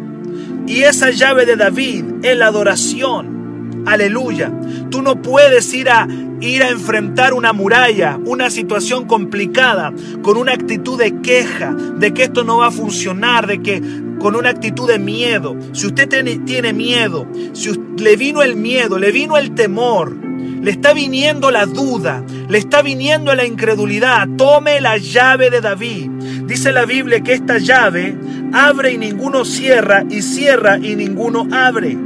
Y 0.67 0.83
esa 0.83 1.11
llave 1.11 1.47
de 1.47 1.57
David 1.57 2.05
es 2.23 2.37
la 2.37 2.47
adoración. 2.47 3.44
Aleluya. 3.87 4.53
Tú 4.91 5.03
no 5.03 5.21
puedes 5.21 5.73
ir 5.75 5.91
a 5.91 6.07
ir 6.41 6.63
a 6.63 6.71
enfrentar 6.71 7.33
una 7.33 7.53
muralla, 7.53 8.19
una 8.25 8.51
situación 8.51 9.07
complicada, 9.07 9.93
con 10.23 10.37
una 10.37 10.53
actitud 10.53 10.99
de 10.99 11.21
queja, 11.21 11.75
de 11.75 12.13
que 12.13 12.25
esto 12.25 12.45
no 12.45 12.59
va 12.59 12.69
a 12.69 12.71
funcionar, 12.71 13.47
de 13.47 13.63
que 13.63 13.83
con 14.19 14.37
una 14.37 14.51
actitud 14.51 14.89
de 14.89 14.99
miedo, 14.99 15.57
si 15.73 15.87
usted 15.87 16.09
tiene, 16.09 16.73
miedo, 16.73 17.27
si 17.53 17.73
le 17.99 18.17
vino 18.17 18.43
el 18.43 18.57
miedo, 18.57 18.99
le 18.99 19.13
vino 19.13 19.37
el 19.37 19.55
temor, 19.55 20.17
le 20.17 20.71
está 20.71 20.93
viniendo 20.93 21.51
la 21.51 21.67
duda, 21.67 22.25
le 22.49 22.59
está 22.59 22.83
viniendo 22.83 23.35
la 23.35 23.47
incredulidad, 23.47 24.29
tome 24.37 24.81
la 24.81 24.97
llave 24.97 25.51
de 25.51 25.61
David. 25.61 26.11
Dice 26.47 26.73
la 26.73 26.85
Biblia 26.85 27.21
que 27.21 27.35
esta 27.35 27.59
llave 27.59 28.17
abre 28.53 28.93
y 28.93 28.99
ninguno 28.99 29.45
cierra 29.45 30.05
y 30.09 30.23
cierra 30.23 30.79
y 30.79 30.97
ninguno 30.97 31.47
abre. 31.53 31.97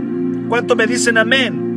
¿Cuánto 0.48 0.76
me 0.76 0.86
dicen 0.86 1.18
amén? 1.18 1.67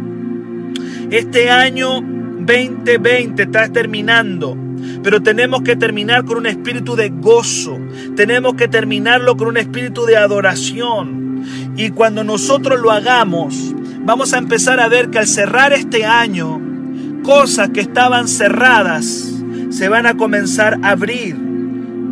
Este 1.11 1.51
año 1.51 1.99
2020 1.99 3.43
está 3.43 3.67
terminando. 3.67 4.57
Pero 5.03 5.21
tenemos 5.21 5.61
que 5.61 5.75
terminar 5.75 6.23
con 6.23 6.37
un 6.37 6.45
espíritu 6.45 6.95
de 6.95 7.09
gozo. 7.09 7.77
Tenemos 8.15 8.55
que 8.55 8.69
terminarlo 8.69 9.35
con 9.35 9.49
un 9.49 9.57
espíritu 9.57 10.05
de 10.05 10.15
adoración. 10.15 11.43
Y 11.75 11.89
cuando 11.89 12.23
nosotros 12.23 12.79
lo 12.79 12.91
hagamos, 12.91 13.75
vamos 14.05 14.33
a 14.33 14.37
empezar 14.37 14.79
a 14.79 14.87
ver 14.87 15.09
que 15.09 15.19
al 15.19 15.27
cerrar 15.27 15.73
este 15.73 16.05
año, 16.05 16.61
cosas 17.23 17.69
que 17.69 17.81
estaban 17.81 18.29
cerradas 18.29 19.33
se 19.69 19.89
van 19.89 20.05
a 20.05 20.15
comenzar 20.15 20.79
a 20.81 20.91
abrir. 20.91 21.35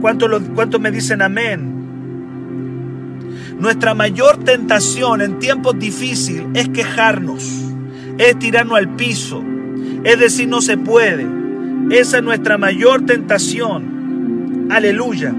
¿Cuántos 0.02 0.80
me 0.82 0.92
dicen 0.92 1.22
amén? 1.22 1.80
Nuestra 3.60 3.94
mayor 3.94 4.44
tentación 4.44 5.22
en 5.22 5.40
tiempos 5.40 5.78
difíciles 5.80 6.46
es 6.54 6.70
quejarnos, 6.70 7.59
es 8.20 8.38
tirarnos 8.38 8.78
al 8.78 8.96
piso, 8.96 9.42
es 10.04 10.20
decir, 10.20 10.48
no 10.48 10.62
se 10.62 10.78
puede. 10.78 11.26
Esa 11.90 12.18
es 12.18 12.24
nuestra 12.24 12.58
mayor 12.58 13.06
tentación. 13.06 14.68
Aleluya. 14.70 15.34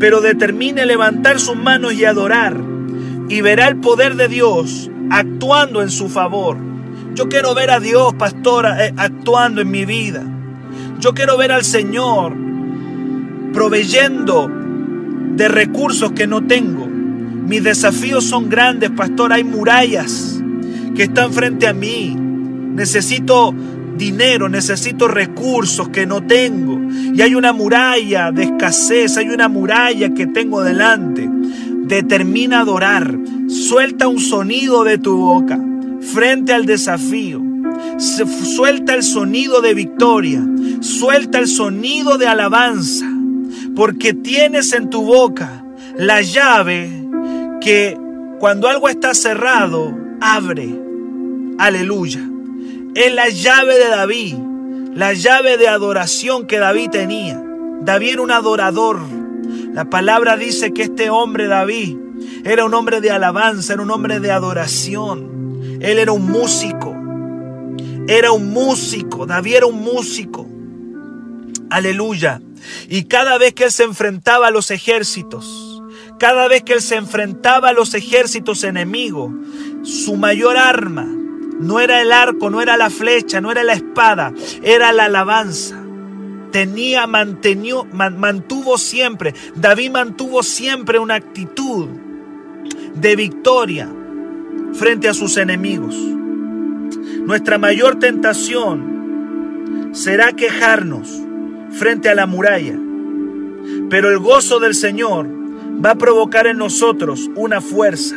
Pero 0.00 0.20
determine 0.20 0.86
levantar 0.86 1.38
sus 1.38 1.56
manos 1.56 1.92
y 1.92 2.04
adorar. 2.04 2.56
Y 3.28 3.40
verá 3.42 3.68
el 3.68 3.76
poder 3.76 4.16
de 4.16 4.28
Dios 4.28 4.90
actuando 5.10 5.82
en 5.82 5.90
su 5.90 6.08
favor. 6.08 6.56
Yo 7.14 7.28
quiero 7.28 7.54
ver 7.54 7.70
a 7.70 7.80
Dios, 7.80 8.14
pastora, 8.14 8.86
eh, 8.86 8.94
actuando 8.96 9.60
en 9.60 9.70
mi 9.70 9.84
vida. 9.84 10.24
Yo 10.98 11.14
quiero 11.14 11.36
ver 11.36 11.52
al 11.52 11.64
Señor 11.64 12.34
proveyendo 13.52 14.50
de 15.36 15.48
recursos 15.48 16.12
que 16.12 16.26
no 16.26 16.44
tengo. 16.46 16.86
Mis 16.86 17.62
desafíos 17.62 18.24
son 18.24 18.48
grandes, 18.48 18.90
pastor. 18.90 19.32
Hay 19.32 19.44
murallas 19.44 20.33
que 20.94 21.04
están 21.04 21.32
frente 21.32 21.66
a 21.66 21.72
mí. 21.72 22.16
Necesito 22.16 23.54
dinero, 23.96 24.48
necesito 24.48 25.08
recursos 25.08 25.88
que 25.88 26.06
no 26.06 26.22
tengo. 26.22 26.80
Y 27.14 27.20
hay 27.22 27.34
una 27.34 27.52
muralla 27.52 28.32
de 28.32 28.44
escasez, 28.44 29.16
hay 29.16 29.28
una 29.28 29.48
muralla 29.48 30.12
que 30.14 30.26
tengo 30.26 30.62
delante. 30.62 31.28
Determina 31.30 32.60
adorar. 32.60 33.16
Suelta 33.48 34.08
un 34.08 34.18
sonido 34.18 34.84
de 34.84 34.98
tu 34.98 35.16
boca 35.16 35.60
frente 36.00 36.52
al 36.52 36.66
desafío. 36.66 37.42
Suelta 37.98 38.94
el 38.94 39.02
sonido 39.02 39.60
de 39.60 39.74
victoria. 39.74 40.44
Suelta 40.80 41.38
el 41.38 41.48
sonido 41.48 42.18
de 42.18 42.26
alabanza. 42.26 43.06
Porque 43.76 44.14
tienes 44.14 44.72
en 44.72 44.90
tu 44.90 45.02
boca 45.02 45.64
la 45.96 46.22
llave 46.22 46.90
que 47.60 47.98
cuando 48.38 48.68
algo 48.68 48.88
está 48.88 49.14
cerrado, 49.14 49.96
abre. 50.20 50.83
Aleluya 51.58 52.30
es 52.94 53.12
la 53.12 53.28
llave 53.28 53.74
de 53.74 53.88
David, 53.88 54.34
la 54.94 55.12
llave 55.14 55.56
de 55.56 55.68
adoración 55.68 56.46
que 56.46 56.58
David 56.58 56.90
tenía. 56.90 57.42
David 57.82 58.12
era 58.12 58.22
un 58.22 58.30
adorador. 58.30 59.00
La 59.72 59.90
palabra 59.90 60.36
dice 60.36 60.72
que 60.72 60.84
este 60.84 61.10
hombre 61.10 61.48
David 61.48 61.96
era 62.44 62.64
un 62.64 62.72
hombre 62.72 63.00
de 63.00 63.10
alabanza, 63.10 63.72
era 63.72 63.82
un 63.82 63.90
hombre 63.90 64.20
de 64.20 64.30
adoración. 64.30 65.78
Él 65.80 65.98
era 65.98 66.12
un 66.12 66.30
músico. 66.30 66.94
Era 68.06 68.30
un 68.30 68.50
músico. 68.50 69.26
David 69.26 69.56
era 69.56 69.66
un 69.66 69.80
músico. 69.82 70.46
Aleluya. 71.70 72.40
Y 72.88 73.04
cada 73.04 73.38
vez 73.38 73.54
que 73.54 73.64
él 73.64 73.72
se 73.72 73.82
enfrentaba 73.82 74.46
a 74.46 74.50
los 74.50 74.70
ejércitos, 74.70 75.82
cada 76.20 76.46
vez 76.46 76.62
que 76.62 76.74
él 76.74 76.80
se 76.80 76.94
enfrentaba 76.94 77.70
a 77.70 77.72
los 77.72 77.92
ejércitos 77.94 78.62
enemigos, 78.62 79.32
su 79.82 80.16
mayor 80.16 80.56
arma 80.56 81.13
no 81.64 81.80
era 81.80 82.00
el 82.02 82.12
arco, 82.12 82.50
no 82.50 82.60
era 82.60 82.76
la 82.76 82.90
flecha, 82.90 83.40
no 83.40 83.50
era 83.50 83.64
la 83.64 83.72
espada, 83.72 84.32
era 84.62 84.92
la 84.92 85.06
alabanza. 85.06 85.82
Tenía, 86.52 87.06
mantenió, 87.06 87.84
mantuvo 87.84 88.78
siempre, 88.78 89.34
David 89.56 89.90
mantuvo 89.90 90.42
siempre 90.42 90.98
una 90.98 91.14
actitud 91.14 91.88
de 92.94 93.16
victoria 93.16 93.90
frente 94.74 95.08
a 95.08 95.14
sus 95.14 95.38
enemigos. 95.38 95.96
Nuestra 97.26 97.58
mayor 97.58 97.98
tentación 97.98 99.90
será 99.92 100.32
quejarnos 100.32 101.08
frente 101.70 102.10
a 102.10 102.14
la 102.14 102.26
muralla, 102.26 102.78
pero 103.88 104.10
el 104.10 104.18
gozo 104.18 104.60
del 104.60 104.74
Señor 104.74 105.26
va 105.84 105.92
a 105.92 105.96
provocar 105.96 106.46
en 106.46 106.58
nosotros 106.58 107.30
una 107.34 107.60
fuerza. 107.60 108.16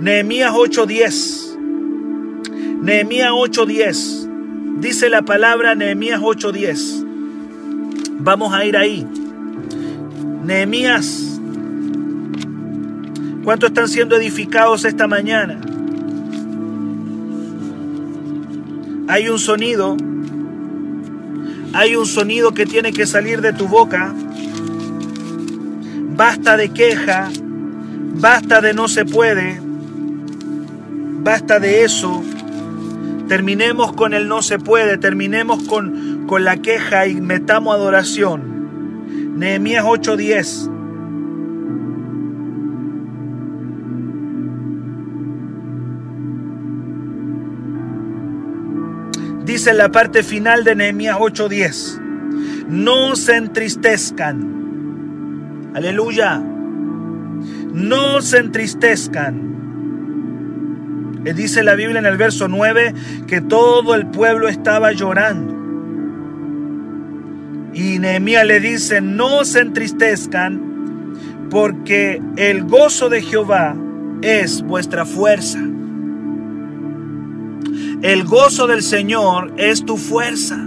Nehemías 0.00 0.52
8:10 0.52 1.47
Nehemías 2.82 3.30
8:10. 3.32 4.28
Dice 4.80 5.10
la 5.10 5.22
palabra 5.22 5.74
Nehemías 5.74 6.20
8:10. 6.20 7.04
Vamos 8.20 8.54
a 8.54 8.64
ir 8.64 8.76
ahí. 8.76 9.06
Nehemías. 10.44 11.40
¿Cuántos 13.44 13.70
están 13.70 13.88
siendo 13.88 14.16
edificados 14.16 14.84
esta 14.84 15.06
mañana? 15.06 15.60
Hay 19.08 19.28
un 19.28 19.38
sonido. 19.38 19.96
Hay 21.72 21.96
un 21.96 22.06
sonido 22.06 22.52
que 22.52 22.66
tiene 22.66 22.92
que 22.92 23.06
salir 23.06 23.40
de 23.40 23.52
tu 23.52 23.66
boca. 23.66 24.14
Basta 26.16 26.56
de 26.56 26.68
queja. 26.70 27.30
Basta 28.20 28.60
de 28.60 28.74
no 28.74 28.86
se 28.88 29.04
puede. 29.04 29.60
Basta 31.22 31.58
de 31.58 31.84
eso. 31.84 32.22
Terminemos 33.28 33.92
con 33.92 34.14
el 34.14 34.26
no 34.26 34.40
se 34.40 34.58
puede, 34.58 34.96
terminemos 34.96 35.62
con, 35.64 36.26
con 36.26 36.44
la 36.44 36.56
queja 36.56 37.06
y 37.06 37.20
metamos 37.20 37.74
adoración. 37.74 39.36
Nehemías 39.38 39.84
8:10. 39.84 40.70
Dice 49.44 49.74
la 49.74 49.90
parte 49.90 50.22
final 50.22 50.64
de 50.64 50.74
Nehemías 50.74 51.18
8:10, 51.18 52.00
no 52.68 53.14
se 53.14 53.36
entristezcan. 53.36 54.56
Aleluya. 55.74 56.42
No 57.74 58.22
se 58.22 58.38
entristezcan 58.38 59.57
dice 61.34 61.62
la 61.62 61.74
Biblia 61.74 61.98
en 61.98 62.06
el 62.06 62.16
verso 62.16 62.48
9 62.48 62.94
que 63.26 63.40
todo 63.40 63.94
el 63.94 64.06
pueblo 64.06 64.48
estaba 64.48 64.92
llorando. 64.92 65.56
Y 67.74 67.98
Nehemías 67.98 68.46
le 68.46 68.60
dice, 68.60 69.00
no 69.00 69.44
se 69.44 69.60
entristezcan, 69.60 71.16
porque 71.50 72.20
el 72.36 72.64
gozo 72.64 73.08
de 73.08 73.22
Jehová 73.22 73.76
es 74.22 74.62
vuestra 74.62 75.04
fuerza. 75.04 75.60
El 78.02 78.24
gozo 78.24 78.66
del 78.66 78.82
Señor 78.82 79.54
es 79.56 79.84
tu 79.84 79.96
fuerza. 79.96 80.58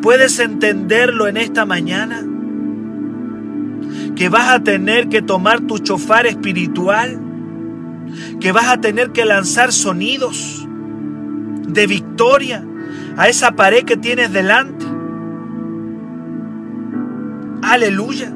¿Puedes 0.00 0.38
entenderlo 0.38 1.28
en 1.28 1.36
esta 1.36 1.64
mañana? 1.64 2.24
Que 4.16 4.28
vas 4.28 4.50
a 4.50 4.62
tener 4.62 5.08
que 5.08 5.22
tomar 5.22 5.60
tu 5.60 5.78
chofar 5.78 6.26
espiritual 6.26 7.18
que 8.40 8.52
vas 8.52 8.68
a 8.68 8.80
tener 8.80 9.10
que 9.10 9.24
lanzar 9.24 9.72
sonidos 9.72 10.66
de 11.66 11.86
victoria 11.86 12.64
a 13.16 13.28
esa 13.28 13.52
pared 13.52 13.84
que 13.84 13.96
tienes 13.96 14.32
delante. 14.32 14.84
Aleluya. 17.62 18.32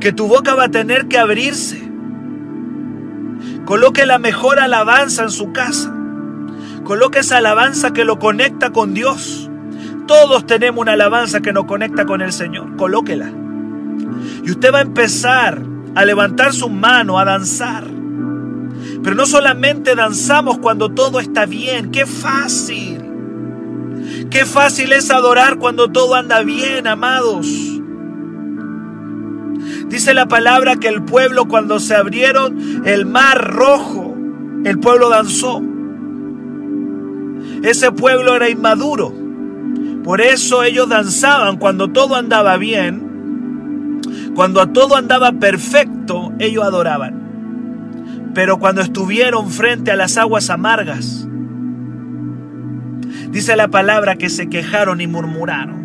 Que 0.00 0.12
tu 0.12 0.26
boca 0.26 0.54
va 0.54 0.64
a 0.64 0.70
tener 0.70 1.06
que 1.06 1.18
abrirse. 1.18 1.82
Coloque 3.64 4.06
la 4.06 4.18
mejor 4.18 4.58
alabanza 4.58 5.22
en 5.22 5.30
su 5.30 5.52
casa. 5.52 5.94
Coloque 6.84 7.20
esa 7.20 7.38
alabanza 7.38 7.92
que 7.92 8.04
lo 8.04 8.18
conecta 8.18 8.70
con 8.70 8.94
Dios. 8.94 9.50
Todos 10.06 10.46
tenemos 10.46 10.82
una 10.82 10.92
alabanza 10.92 11.40
que 11.40 11.52
nos 11.52 11.64
conecta 11.64 12.04
con 12.04 12.20
el 12.20 12.32
Señor. 12.32 12.76
Colóquela. 12.76 13.30
Y 14.44 14.50
usted 14.50 14.72
va 14.72 14.78
a 14.78 14.82
empezar 14.82 15.62
a 15.94 16.04
levantar 16.04 16.52
su 16.52 16.68
mano, 16.68 17.18
a 17.18 17.24
danzar. 17.24 17.93
Pero 19.04 19.14
no 19.14 19.26
solamente 19.26 19.94
danzamos 19.94 20.58
cuando 20.58 20.88
todo 20.88 21.20
está 21.20 21.44
bien, 21.44 21.90
qué 21.90 22.06
fácil. 22.06 23.02
Qué 24.30 24.46
fácil 24.46 24.92
es 24.92 25.10
adorar 25.10 25.58
cuando 25.58 25.88
todo 25.88 26.14
anda 26.14 26.42
bien, 26.42 26.86
amados. 26.86 27.46
Dice 29.88 30.14
la 30.14 30.26
palabra 30.26 30.76
que 30.76 30.88
el 30.88 31.02
pueblo 31.02 31.44
cuando 31.44 31.80
se 31.80 31.94
abrieron 31.94 32.82
el 32.86 33.04
mar 33.04 33.52
rojo, 33.54 34.16
el 34.64 34.78
pueblo 34.80 35.10
danzó. 35.10 35.62
Ese 37.62 37.92
pueblo 37.92 38.34
era 38.34 38.48
inmaduro. 38.48 39.12
Por 40.02 40.22
eso 40.22 40.62
ellos 40.62 40.88
danzaban 40.88 41.58
cuando 41.58 41.88
todo 41.88 42.14
andaba 42.14 42.56
bien. 42.56 44.00
Cuando 44.34 44.66
todo 44.70 44.96
andaba 44.96 45.32
perfecto, 45.32 46.32
ellos 46.38 46.64
adoraban. 46.64 47.23
Pero 48.34 48.58
cuando 48.58 48.80
estuvieron 48.80 49.50
frente 49.50 49.92
a 49.92 49.96
las 49.96 50.16
aguas 50.16 50.50
amargas, 50.50 51.28
dice 53.30 53.56
la 53.56 53.68
palabra 53.68 54.16
que 54.16 54.28
se 54.28 54.48
quejaron 54.48 55.00
y 55.00 55.06
murmuraron. 55.06 55.84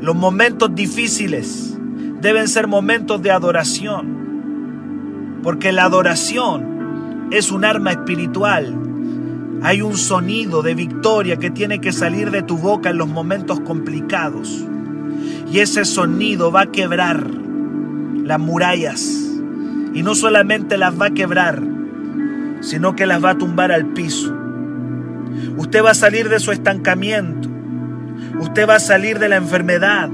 Los 0.00 0.14
momentos 0.14 0.72
difíciles 0.74 1.76
deben 2.20 2.46
ser 2.46 2.68
momentos 2.68 3.20
de 3.20 3.32
adoración, 3.32 5.40
porque 5.42 5.72
la 5.72 5.84
adoración 5.84 7.28
es 7.32 7.50
un 7.50 7.64
arma 7.64 7.90
espiritual. 7.90 8.72
Hay 9.62 9.82
un 9.82 9.96
sonido 9.96 10.62
de 10.62 10.74
victoria 10.74 11.38
que 11.38 11.50
tiene 11.50 11.80
que 11.80 11.92
salir 11.92 12.30
de 12.30 12.42
tu 12.42 12.58
boca 12.58 12.90
en 12.90 12.98
los 12.98 13.08
momentos 13.08 13.58
complicados. 13.60 14.64
Y 15.50 15.58
ese 15.58 15.84
sonido 15.84 16.52
va 16.52 16.62
a 16.62 16.70
quebrar 16.70 17.28
las 17.28 18.38
murallas. 18.38 19.35
Y 19.96 20.02
no 20.02 20.14
solamente 20.14 20.76
las 20.76 21.00
va 21.00 21.06
a 21.06 21.14
quebrar, 21.14 21.62
sino 22.60 22.94
que 22.94 23.06
las 23.06 23.24
va 23.24 23.30
a 23.30 23.38
tumbar 23.38 23.72
al 23.72 23.86
piso. 23.94 24.30
Usted 25.56 25.82
va 25.82 25.92
a 25.92 25.94
salir 25.94 26.28
de 26.28 26.38
su 26.38 26.52
estancamiento. 26.52 27.48
Usted 28.38 28.68
va 28.68 28.74
a 28.74 28.80
salir 28.80 29.18
de 29.18 29.30
la 29.30 29.36
enfermedad. 29.36 30.10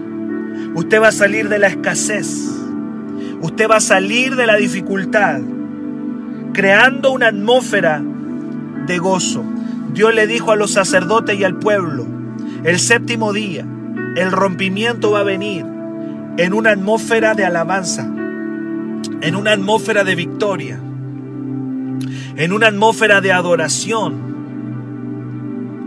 Usted 0.76 1.02
va 1.02 1.08
a 1.08 1.12
salir 1.12 1.48
de 1.48 1.58
la 1.58 1.66
escasez. 1.66 2.48
Usted 3.40 3.68
va 3.68 3.78
a 3.78 3.80
salir 3.80 4.36
de 4.36 4.46
la 4.46 4.54
dificultad, 4.54 5.40
creando 6.52 7.10
una 7.10 7.26
atmósfera 7.26 8.00
de 8.86 8.98
gozo. 8.98 9.44
Dios 9.92 10.14
le 10.14 10.28
dijo 10.28 10.52
a 10.52 10.56
los 10.56 10.70
sacerdotes 10.70 11.40
y 11.40 11.42
al 11.42 11.58
pueblo, 11.58 12.06
el 12.62 12.78
séptimo 12.78 13.32
día, 13.32 13.66
el 14.14 14.30
rompimiento 14.30 15.10
va 15.10 15.20
a 15.20 15.24
venir 15.24 15.66
en 16.36 16.54
una 16.54 16.70
atmósfera 16.70 17.34
de 17.34 17.44
alabanza, 17.44 18.08
en 19.20 19.36
una 19.36 19.52
atmósfera 19.52 20.04
de 20.04 20.14
victoria, 20.14 20.80
en 22.36 22.52
una 22.52 22.68
atmósfera 22.68 23.20
de 23.20 23.32
adoración. 23.32 24.32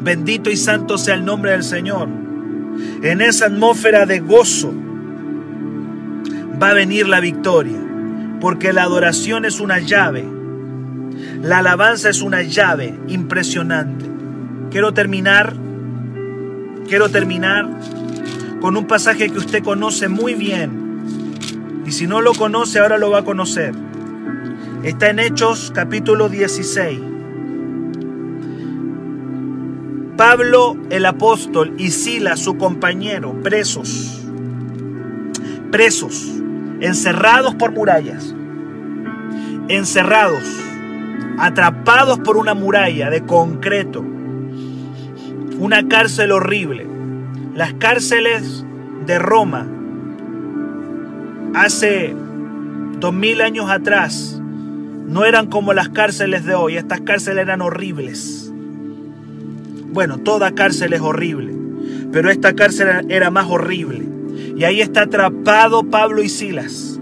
Bendito 0.02 0.50
y 0.50 0.58
santo 0.58 0.98
sea 0.98 1.16
el 1.16 1.26
nombre 1.26 1.52
del 1.52 1.64
Señor 1.64 2.26
en 3.02 3.22
esa 3.22 3.46
atmósfera 3.48 4.06
de 4.06 4.20
gozo, 4.20 4.74
va 6.62 6.70
a 6.70 6.74
venir 6.74 7.08
la 7.08 7.20
victoria. 7.20 7.82
Porque 8.42 8.74
la 8.74 8.84
adoración 8.84 9.46
es 9.46 9.60
una 9.60 9.80
llave. 9.80 10.26
La 11.42 11.60
alabanza 11.60 12.10
es 12.10 12.22
una 12.22 12.42
llave 12.42 13.00
impresionante. 13.08 14.06
Quiero 14.70 14.94
terminar, 14.94 15.54
quiero 16.88 17.10
terminar 17.10 17.68
con 18.60 18.76
un 18.76 18.86
pasaje 18.88 19.30
que 19.30 19.38
usted 19.38 19.64
conoce 19.64 20.10
muy 20.10 20.34
bien. 20.36 20.85
Y 21.86 21.92
si 21.92 22.08
no 22.08 22.22
lo 22.22 22.34
conoce, 22.34 22.80
ahora 22.80 22.98
lo 22.98 23.12
va 23.12 23.20
a 23.20 23.24
conocer. 23.24 23.74
Está 24.84 25.12
en 25.12 25.20
Hechos 25.20 25.72
capítulo 25.74 26.30
16. 26.30 27.00
Pablo 30.18 30.78
el 30.90 31.06
apóstol 31.06 31.74
y 31.78 31.92
Sila 31.92 32.38
su 32.38 32.58
compañero, 32.58 33.40
presos, 33.44 34.26
presos, 35.72 36.32
encerrados 36.80 37.54
por 37.56 37.72
murallas, 37.72 38.34
encerrados, 39.68 40.44
atrapados 41.38 42.20
por 42.20 42.38
una 42.38 42.54
muralla 42.54 43.10
de 43.10 43.26
concreto, 43.26 44.04
una 45.60 45.88
cárcel 45.88 46.32
horrible. 46.32 46.88
Las 47.54 47.74
cárceles 47.74 48.66
de 49.06 49.20
Roma 49.20 49.75
hace 51.56 52.16
dos 53.00 53.14
mil 53.14 53.42
años 53.42 53.70
atrás 53.70 54.42
no 55.08 55.26
eran 55.26 55.48
como 55.48 55.74
las 55.74 55.90
cárceles 55.90 56.46
de 56.46 56.56
hoy, 56.56 56.78
estas 56.78 57.02
cárceles 57.02 57.44
eran 57.44 57.62
horribles 57.62 58.46
bueno, 59.96 60.18
toda 60.18 60.52
cárcel 60.54 60.92
es 60.92 61.00
horrible, 61.00 61.56
pero 62.12 62.30
esta 62.30 62.54
cárcel 62.54 63.06
era 63.08 63.32
más 63.32 63.48
horrible. 63.48 64.06
Y 64.58 64.66
ahí 64.66 64.82
está 64.82 65.04
atrapado 65.04 65.90
Pablo 65.90 66.22
y 66.22 66.28
Silas. 66.28 67.00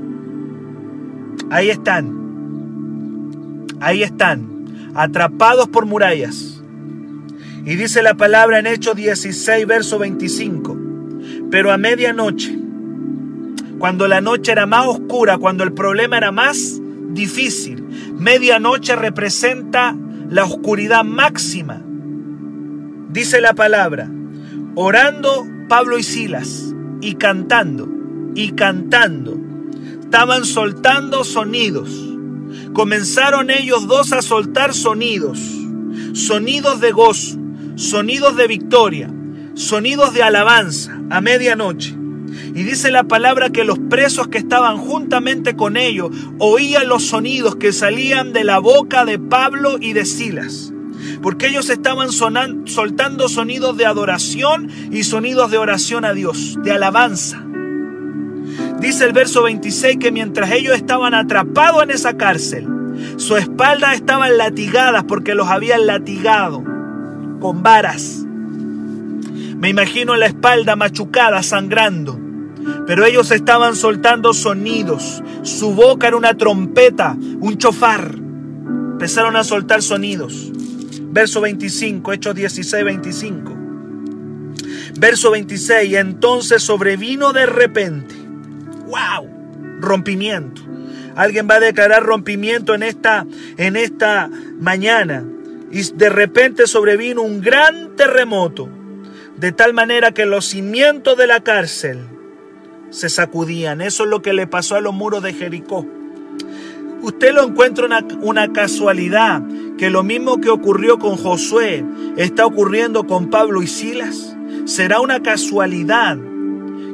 Ahí 1.50 1.72
están. 1.72 3.66
Ahí 3.80 4.04
están. 4.04 4.48
Atrapados 4.94 5.68
por 5.70 5.88
murallas. 5.88 6.62
Y 7.66 7.76
dice 7.78 8.04
la 8.04 8.13
palabra 8.13 8.60
en 8.60 8.68
Hechos 8.68 8.96
16, 8.96 9.66
verso 9.66 9.98
25. 9.98 10.78
Pero 11.50 11.72
a 11.72 11.80
medianoche, 11.80 12.60
cuando 13.84 14.08
la 14.08 14.22
noche 14.22 14.54
era 14.54 14.65
más 14.65 14.88
oscura, 14.88 15.38
cuando 15.38 15.65
el 15.65 15.74
problema 15.74 16.15
era 16.15 16.32
más 16.32 16.80
difícil, 17.10 17.84
medianoche 18.17 18.96
representa 18.96 19.93
la 20.30 20.46
oscuridad 20.46 21.04
máxima 21.04 21.84
dice 23.10 23.41
la 23.41 23.54
palabra, 23.56 24.10
orando 24.76 25.46
Pablo 25.67 25.98
y 25.98 26.04
Silas 26.04 26.74
y 27.02 27.15
cantando 27.15 27.89
y 28.36 28.54
cantando, 28.54 29.38
estaban 30.00 30.46
soltando 30.46 31.26
sonidos. 31.26 31.89
Comenzaron 32.72 33.50
ellos 33.50 33.86
dos 33.88 34.13
a 34.13 34.22
soltar 34.22 34.74
sonidos, 34.74 35.41
sonidos 36.13 36.80
de 36.80 36.93
gozo, 36.93 37.38
sonidos 37.76 38.38
de 38.38 38.48
victoria, 38.48 39.13
sonidos 39.56 40.13
de 40.13 40.24
alabanza 40.24 40.98
a 41.10 41.19
medianoche. 41.19 41.98
Y 42.56 42.63
dice 42.63 42.92
la 42.92 43.04
palabra 43.04 43.50
que 43.50 43.63
los 43.63 43.80
presos 43.80 44.28
que 44.28 44.38
estaban 44.38 44.78
juntamente 44.78 45.56
con 45.56 45.76
ellos 45.76 46.12
oían 46.38 46.88
los 46.88 47.04
sonidos 47.04 47.56
que 47.56 47.74
salían 47.74 48.32
de 48.32 48.44
la 48.44 48.60
boca 48.60 49.06
de 49.06 49.18
Pablo 49.18 49.78
y 49.80 49.94
de 49.94 50.06
Silas 50.06 50.74
porque 51.22 51.48
ellos 51.48 51.70
estaban 51.70 52.12
soltando 52.12 53.30
sonidos 53.30 53.78
de 53.78 53.86
adoración 53.86 54.70
y 54.92 55.04
sonidos 55.04 55.52
de 55.52 55.58
oración 55.58 56.06
a 56.06 56.13
Dios, 56.13 56.58
de 56.63 56.72
alabanza. 56.72 57.44
Dice 58.80 59.06
el 59.06 59.13
verso 59.13 59.44
26 59.44 59.98
que 59.98 60.12
mientras 60.12 60.52
ellos 60.52 60.76
estaban 60.76 61.13
atrapados 61.13 61.84
en 61.84 61.92
esa 61.92 62.18
cárcel, 62.18 62.68
su 63.18 63.38
espalda 63.38 63.94
estaban 63.94 64.38
latigadas 64.38 65.06
porque 65.06 65.36
los 65.36 65.48
habían 65.48 65.88
latigado 65.88 66.63
con 67.39 67.63
varas. 67.63 68.26
Me 69.58 69.70
imagino 69.70 70.16
la 70.18 70.26
espalda 70.26 70.76
machucada, 70.76 71.42
sangrando. 71.42 72.20
Pero 72.86 73.06
ellos 73.06 73.32
estaban 73.32 73.76
soltando 73.76 74.34
sonidos. 74.34 75.24
Su 75.43 75.74
boca 75.74 76.08
era 76.08 76.17
una 76.17 76.36
trompeta, 76.36 77.15
un 77.39 77.58
chofar. 77.58 78.15
Empezaron 78.15 79.36
a 79.36 79.43
soltar 79.43 79.82
sonidos. 79.82 80.52
Verso 81.12 81.41
25, 81.41 82.12
Hechos 82.13 82.36
16, 82.36 82.84
25. 82.84 83.54
Verso 85.00 85.32
26, 85.32 85.93
entonces 85.96 86.62
sobrevino 86.63 87.34
de 87.34 87.46
repente. 87.46 88.15
¡Wow! 88.88 89.30
Rompimiento. 89.80 90.62
Alguien 91.15 91.48
va 91.50 91.56
a 91.56 91.60
declarar 91.60 92.04
rompimiento 92.04 92.74
en 92.74 92.84
esta, 92.84 93.26
en 93.58 93.76
esta 93.76 94.30
mañana. 94.60 95.24
Y 95.72 95.84
de 95.93 96.10
repente 96.10 96.67
sobrevino 96.67 97.22
un 97.22 97.41
gran 97.41 97.96
terremoto. 97.96 98.67
De 99.38 99.52
tal 99.52 99.74
manera 99.74 100.12
que 100.12 100.26
los 100.26 100.46
cimientos 100.46 101.17
de 101.17 101.28
la 101.28 101.41
cárcel 101.41 102.12
se 102.94 103.10
sacudían. 103.10 103.82
Eso 103.82 104.04
es 104.04 104.10
lo 104.10 104.22
que 104.22 104.34
le 104.34 104.48
pasó 104.48 104.76
a 104.76 104.82
los 104.82 104.94
muros 104.94 105.24
de 105.24 105.34
Jericó. 105.34 105.86
Usted 107.02 107.34
lo 107.34 107.44
encuentra 107.44 107.86
una, 107.86 108.06
una 108.22 108.54
casualidad, 108.54 109.44
que 109.78 109.90
lo 109.90 110.04
mismo 110.04 110.40
que 110.40 110.50
ocurrió 110.50 111.00
con 111.00 111.18
Josué 111.18 111.84
está 112.16 112.46
ocurriendo 112.46 113.06
con 113.06 113.30
Pablo 113.30 113.62
y 113.62 113.68
Silas. 113.68 114.38
¿Será 114.66 115.02
una 115.02 115.22
casualidad 115.22 116.18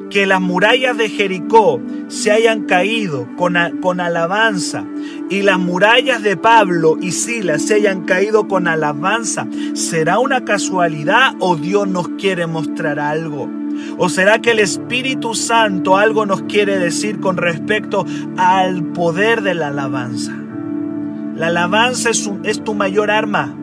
que 0.09 0.25
las 0.25 0.41
murallas 0.41 0.97
de 0.97 1.09
Jericó 1.09 1.79
se 2.07 2.31
hayan 2.31 2.63
caído 2.65 3.27
con, 3.37 3.55
con, 3.81 3.99
alabanza 3.99 4.85
y 5.29 5.43
las 5.43 5.59
murallas 5.59 6.23
de 6.23 6.35
Pablo 6.35 6.97
y 6.99 7.11
Silas 7.11 7.61
se 7.61 7.75
hayan 7.75 8.05
caído 8.05 8.47
con 8.47 8.67
alabanza, 8.67 9.47
¿será 9.73 10.17
una 10.17 10.43
casualidad 10.43 11.35
o 11.39 11.55
Dios 11.55 11.87
nos 11.87 12.09
quiere 12.09 12.47
mostrar 12.47 12.99
algo? 12.99 13.47
¿O 13.97 14.09
será 14.09 14.39
que 14.39 14.51
el 14.51 14.59
Espíritu 14.59 15.35
Santo 15.35 15.97
algo 15.97 16.25
nos 16.25 16.43
quiere 16.43 16.77
decir 16.77 17.19
con 17.19 17.37
respecto 17.37 18.05
al 18.37 18.83
poder 18.93 19.41
de 19.41 19.53
la 19.53 19.67
alabanza? 19.67 20.33
La 21.35 21.47
alabanza 21.47 22.09
es, 22.09 22.63
tu 22.63 22.73
mayor 22.73 23.11
arma 23.11 23.55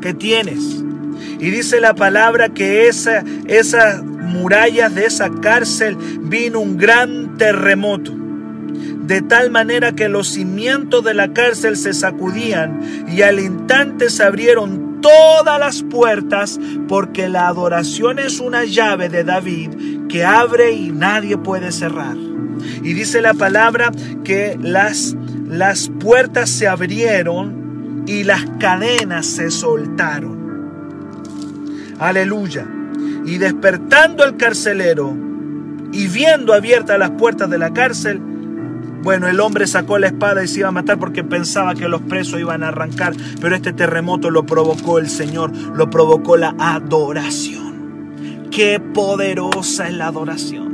que 0.00 0.14
tienes. 0.14 0.84
Y 1.40 1.50
dice 1.50 1.80
la 1.80 1.94
palabra 1.94 2.48
que 2.48 2.88
esa, 2.88 3.24
esas 3.46 4.02
murallas 4.04 4.94
de 4.94 5.06
esa 5.06 5.28
cárcel 5.30 5.96
vino 6.22 6.60
un 6.60 6.76
gran 6.76 7.36
terremoto. 7.36 8.14
de 9.08 9.22
tal 9.22 9.50
manera 9.50 9.92
que 9.92 10.10
los 10.10 10.28
cimientos 10.28 11.02
de 11.02 11.14
la 11.14 11.32
cárcel 11.32 11.78
se 11.78 11.94
sacudían 11.94 13.06
y 13.08 13.22
al 13.22 13.40
instante 13.40 14.10
se 14.10 14.22
abrieron 14.22 14.87
todas 15.00 15.58
las 15.58 15.82
puertas 15.82 16.58
porque 16.88 17.28
la 17.28 17.48
adoración 17.48 18.18
es 18.18 18.40
una 18.40 18.64
llave 18.64 19.08
de 19.08 19.24
David 19.24 20.08
que 20.08 20.24
abre 20.24 20.72
y 20.72 20.90
nadie 20.90 21.36
puede 21.36 21.72
cerrar. 21.72 22.16
Y 22.16 22.92
dice 22.92 23.20
la 23.20 23.34
palabra 23.34 23.90
que 24.24 24.58
las, 24.60 25.16
las 25.46 25.90
puertas 26.00 26.50
se 26.50 26.66
abrieron 26.66 28.04
y 28.06 28.24
las 28.24 28.44
cadenas 28.58 29.26
se 29.26 29.50
soltaron. 29.50 30.38
Aleluya. 31.98 32.66
Y 33.26 33.38
despertando 33.38 34.24
el 34.24 34.36
carcelero 34.36 35.14
y 35.92 36.06
viendo 36.08 36.54
abiertas 36.54 36.98
las 36.98 37.10
puertas 37.10 37.50
de 37.50 37.58
la 37.58 37.72
cárcel, 37.72 38.20
bueno, 39.02 39.28
el 39.28 39.40
hombre 39.40 39.66
sacó 39.66 39.98
la 39.98 40.08
espada 40.08 40.42
y 40.42 40.48
se 40.48 40.60
iba 40.60 40.68
a 40.68 40.72
matar 40.72 40.98
porque 40.98 41.22
pensaba 41.22 41.74
que 41.74 41.88
los 41.88 42.02
presos 42.02 42.40
iban 42.40 42.62
a 42.62 42.68
arrancar, 42.68 43.14
pero 43.40 43.54
este 43.54 43.72
terremoto 43.72 44.30
lo 44.30 44.44
provocó 44.44 44.98
el 44.98 45.08
Señor, 45.08 45.52
lo 45.74 45.88
provocó 45.88 46.36
la 46.36 46.54
adoración. 46.58 47.68
Qué 48.50 48.80
poderosa 48.80 49.88
es 49.88 49.94
la 49.94 50.08
adoración. 50.08 50.68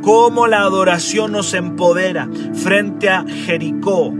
Cómo 0.00 0.46
la 0.46 0.60
adoración 0.60 1.32
nos 1.32 1.54
empodera 1.54 2.28
frente 2.54 3.10
a 3.10 3.24
Jericó, 3.26 4.14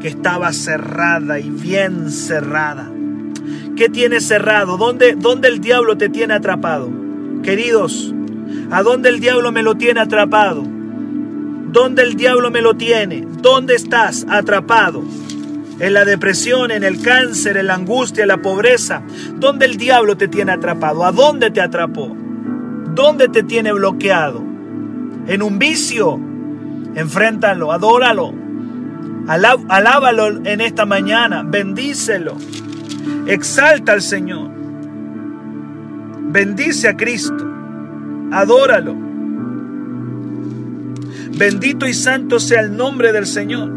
que 0.00 0.08
estaba 0.08 0.52
cerrada 0.52 1.40
y 1.40 1.50
bien 1.50 2.10
cerrada. 2.10 2.90
¿Qué 3.76 3.88
tiene 3.88 4.20
cerrado? 4.20 4.76
¿Dónde, 4.76 5.14
¿Dónde 5.14 5.48
el 5.48 5.60
diablo 5.60 5.98
te 5.98 6.08
tiene 6.08 6.34
atrapado? 6.34 6.90
Queridos, 7.42 8.14
¿a 8.70 8.82
dónde 8.82 9.08
el 9.08 9.20
diablo 9.20 9.52
me 9.52 9.62
lo 9.62 9.74
tiene 9.74 10.00
atrapado? 10.00 10.75
¿Dónde 11.68 12.02
el 12.02 12.14
diablo 12.14 12.50
me 12.50 12.62
lo 12.62 12.74
tiene? 12.74 13.26
¿Dónde 13.42 13.74
estás 13.74 14.26
atrapado? 14.28 15.02
En 15.78 15.92
la 15.92 16.04
depresión, 16.04 16.70
en 16.70 16.84
el 16.84 17.02
cáncer, 17.02 17.56
en 17.58 17.66
la 17.66 17.74
angustia, 17.74 18.22
en 18.22 18.28
la 18.28 18.40
pobreza. 18.40 19.02
¿Dónde 19.34 19.66
el 19.66 19.76
diablo 19.76 20.16
te 20.16 20.28
tiene 20.28 20.52
atrapado? 20.52 21.04
¿A 21.04 21.12
dónde 21.12 21.50
te 21.50 21.60
atrapó? 21.60 22.16
¿Dónde 22.94 23.28
te 23.28 23.42
tiene 23.42 23.72
bloqueado? 23.72 24.42
¿En 25.26 25.42
un 25.42 25.58
vicio? 25.58 26.18
Enfréntalo, 26.94 27.72
adóralo. 27.72 28.32
Alábalo 29.28 30.28
en 30.46 30.60
esta 30.60 30.86
mañana, 30.86 31.42
bendícelo. 31.42 32.36
Exalta 33.26 33.92
al 33.92 34.02
Señor. 34.02 34.50
Bendice 36.28 36.88
a 36.88 36.96
Cristo. 36.96 37.44
Adóralo. 38.32 39.05
Bendito 41.36 41.86
y 41.86 41.92
santo 41.92 42.40
sea 42.40 42.62
el 42.62 42.74
nombre 42.76 43.12
del 43.12 43.26
Señor. 43.26 43.70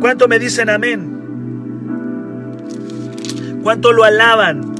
¿Cuánto 0.00 0.26
me 0.26 0.40
dicen 0.40 0.68
amén? 0.68 1.12
¿Cuánto 3.62 3.92
lo 3.92 4.02
alaban? 4.02 4.72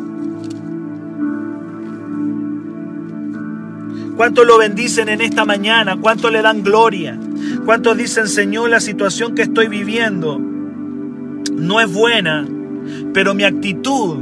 ¿Cuánto 4.17 4.45
lo 4.45 4.59
bendicen 4.59 5.09
en 5.09 5.21
esta 5.21 5.45
mañana? 5.45 5.97
¿Cuánto 6.01 6.31
le 6.31 6.43
dan 6.43 6.65
gloria? 6.65 7.17
¿Cuántos 7.65 7.97
dicen, 7.97 8.27
Señor, 8.27 8.69
la 8.71 8.81
situación 8.81 9.37
que 9.37 9.43
estoy 9.43 9.69
viviendo 9.69 10.41
no 10.41 11.81
es 11.81 11.93
buena, 11.93 12.45
pero 13.15 13.35
mi 13.35 13.45
actitud 13.45 14.19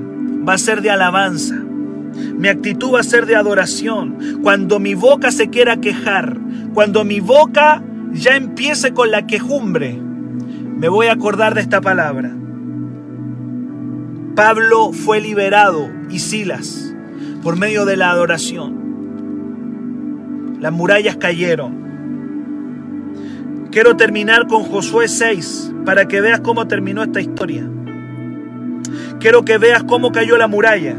va 0.46 0.55
a 0.55 0.59
ser 0.59 0.83
de 0.83 0.90
alabanza? 0.90 1.55
Mi 1.55 2.49
actitud 2.49 2.94
va 2.94 3.01
a 3.01 3.05
ser 3.05 3.27
de 3.27 3.37
adoración. 3.37 4.40
Cuando 4.42 4.79
mi 4.79 4.94
boca 4.94 5.31
se 5.31 5.49
quiera 5.49 5.79
quejar, 5.79 6.38
cuando 6.75 7.05
mi 7.05 7.21
boca 7.21 7.83
ya 8.13 8.37
empiece 8.37 8.93
con 8.93 9.11
la 9.11 9.27
quejumbre, 9.27 9.99
me 9.99 10.89
voy 10.89 11.09
a 11.09 11.13
acordar 11.13 11.55
de 11.55 11.61
esta 11.61 11.81
palabra. 11.81 12.35
Pablo 14.35 14.93
fue 14.93 15.21
liberado 15.21 15.91
y 16.09 16.21
Silas 16.21 16.95
por 17.43 17.57
medio 17.57 17.85
de 17.85 17.97
la 17.97 18.11
adoración. 18.11 18.81
Las 20.61 20.73
murallas 20.73 21.17
cayeron. 21.17 21.81
Quiero 23.71 23.97
terminar 23.97 24.47
con 24.47 24.63
Josué 24.65 25.09
6 25.09 25.73
para 25.85 26.07
que 26.07 26.21
veas 26.21 26.41
cómo 26.41 26.67
terminó 26.69 27.03
esta 27.03 27.21
historia. 27.21 27.69
Quiero 29.19 29.45
que 29.45 29.59
veas 29.59 29.83
cómo 29.85 30.13
cayó 30.13 30.37
la 30.37 30.49
muralla. 30.49 30.97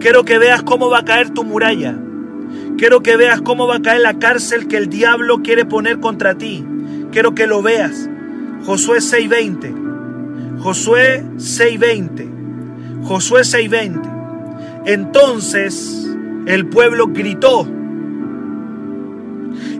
Quiero 0.00 0.24
que 0.24 0.38
veas 0.38 0.62
cómo 0.62 0.90
va 0.90 0.98
a 0.98 1.04
caer 1.04 1.30
tu 1.30 1.44
muralla. 1.44 1.98
Quiero 2.76 3.02
que 3.02 3.16
veas 3.16 3.40
cómo 3.40 3.66
va 3.66 3.76
a 3.76 3.82
caer 3.82 4.00
la 4.00 4.18
cárcel 4.18 4.66
que 4.66 4.76
el 4.76 4.88
diablo 4.88 5.42
quiere 5.42 5.64
poner 5.64 6.00
contra 6.00 6.34
ti. 6.34 6.64
Quiero 7.12 7.34
que 7.34 7.46
lo 7.46 7.62
veas. 7.62 8.08
Josué 8.64 9.00
6:20. 9.00 9.74
Josué 10.58 11.24
6:20. 11.36 12.28
Josué 13.04 13.44
6:20. 13.44 14.08
Entonces 14.86 16.08
el 16.46 16.66
pueblo 16.66 17.08
gritó 17.08 17.66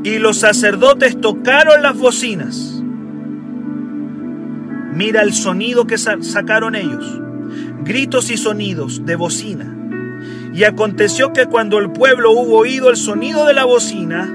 y 0.02 0.18
los 0.18 0.38
sacerdotes 0.38 1.20
tocaron 1.20 1.82
las 1.82 1.98
bocinas. 1.98 2.82
Mira 4.94 5.22
el 5.22 5.32
sonido 5.32 5.86
que 5.86 5.98
sacaron 5.98 6.76
ellos. 6.76 7.20
Gritos 7.84 8.30
y 8.30 8.36
sonidos 8.36 9.04
de 9.04 9.16
bocina. 9.16 9.76
Y 10.54 10.62
aconteció 10.62 11.32
que 11.32 11.46
cuando 11.46 11.78
el 11.78 11.90
pueblo 11.90 12.30
hubo 12.30 12.58
oído 12.58 12.88
el 12.88 12.96
sonido 12.96 13.44
de 13.46 13.54
la 13.54 13.64
bocina, 13.64 14.30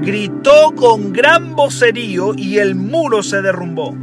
gritó 0.00 0.72
con 0.76 1.12
gran 1.12 1.56
vocerío 1.56 2.34
y 2.36 2.58
el 2.58 2.76
muro 2.76 3.22
se 3.24 3.42
derrumbó. 3.42 3.96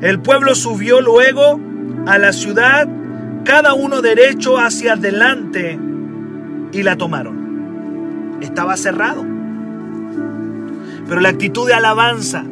El 0.00 0.20
pueblo 0.20 0.54
subió 0.54 1.00
luego 1.00 1.58
a 2.06 2.16
la 2.18 2.32
ciudad, 2.32 2.88
cada 3.44 3.74
uno 3.74 4.00
derecho 4.00 4.56
hacia 4.56 4.92
adelante, 4.92 5.76
y 6.70 6.82
la 6.84 6.96
tomaron. 6.96 8.38
Estaba 8.40 8.76
cerrado. 8.76 9.24
Pero 11.08 11.20
la 11.20 11.30
actitud 11.30 11.66
de 11.66 11.74
alabanza 11.74 12.44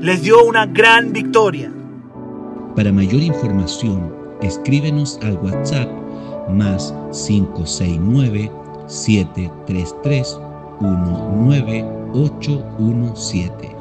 les 0.00 0.22
dio 0.22 0.42
una 0.42 0.66
gran 0.66 1.12
victoria. 1.12 1.70
Para 2.74 2.90
mayor 2.90 3.22
información, 3.22 4.12
escríbenos 4.42 5.20
al 5.22 5.34
WhatsApp 5.34 5.88
más 6.48 6.94
569 7.12 8.50
733 8.86 10.38
19817. 10.80 13.75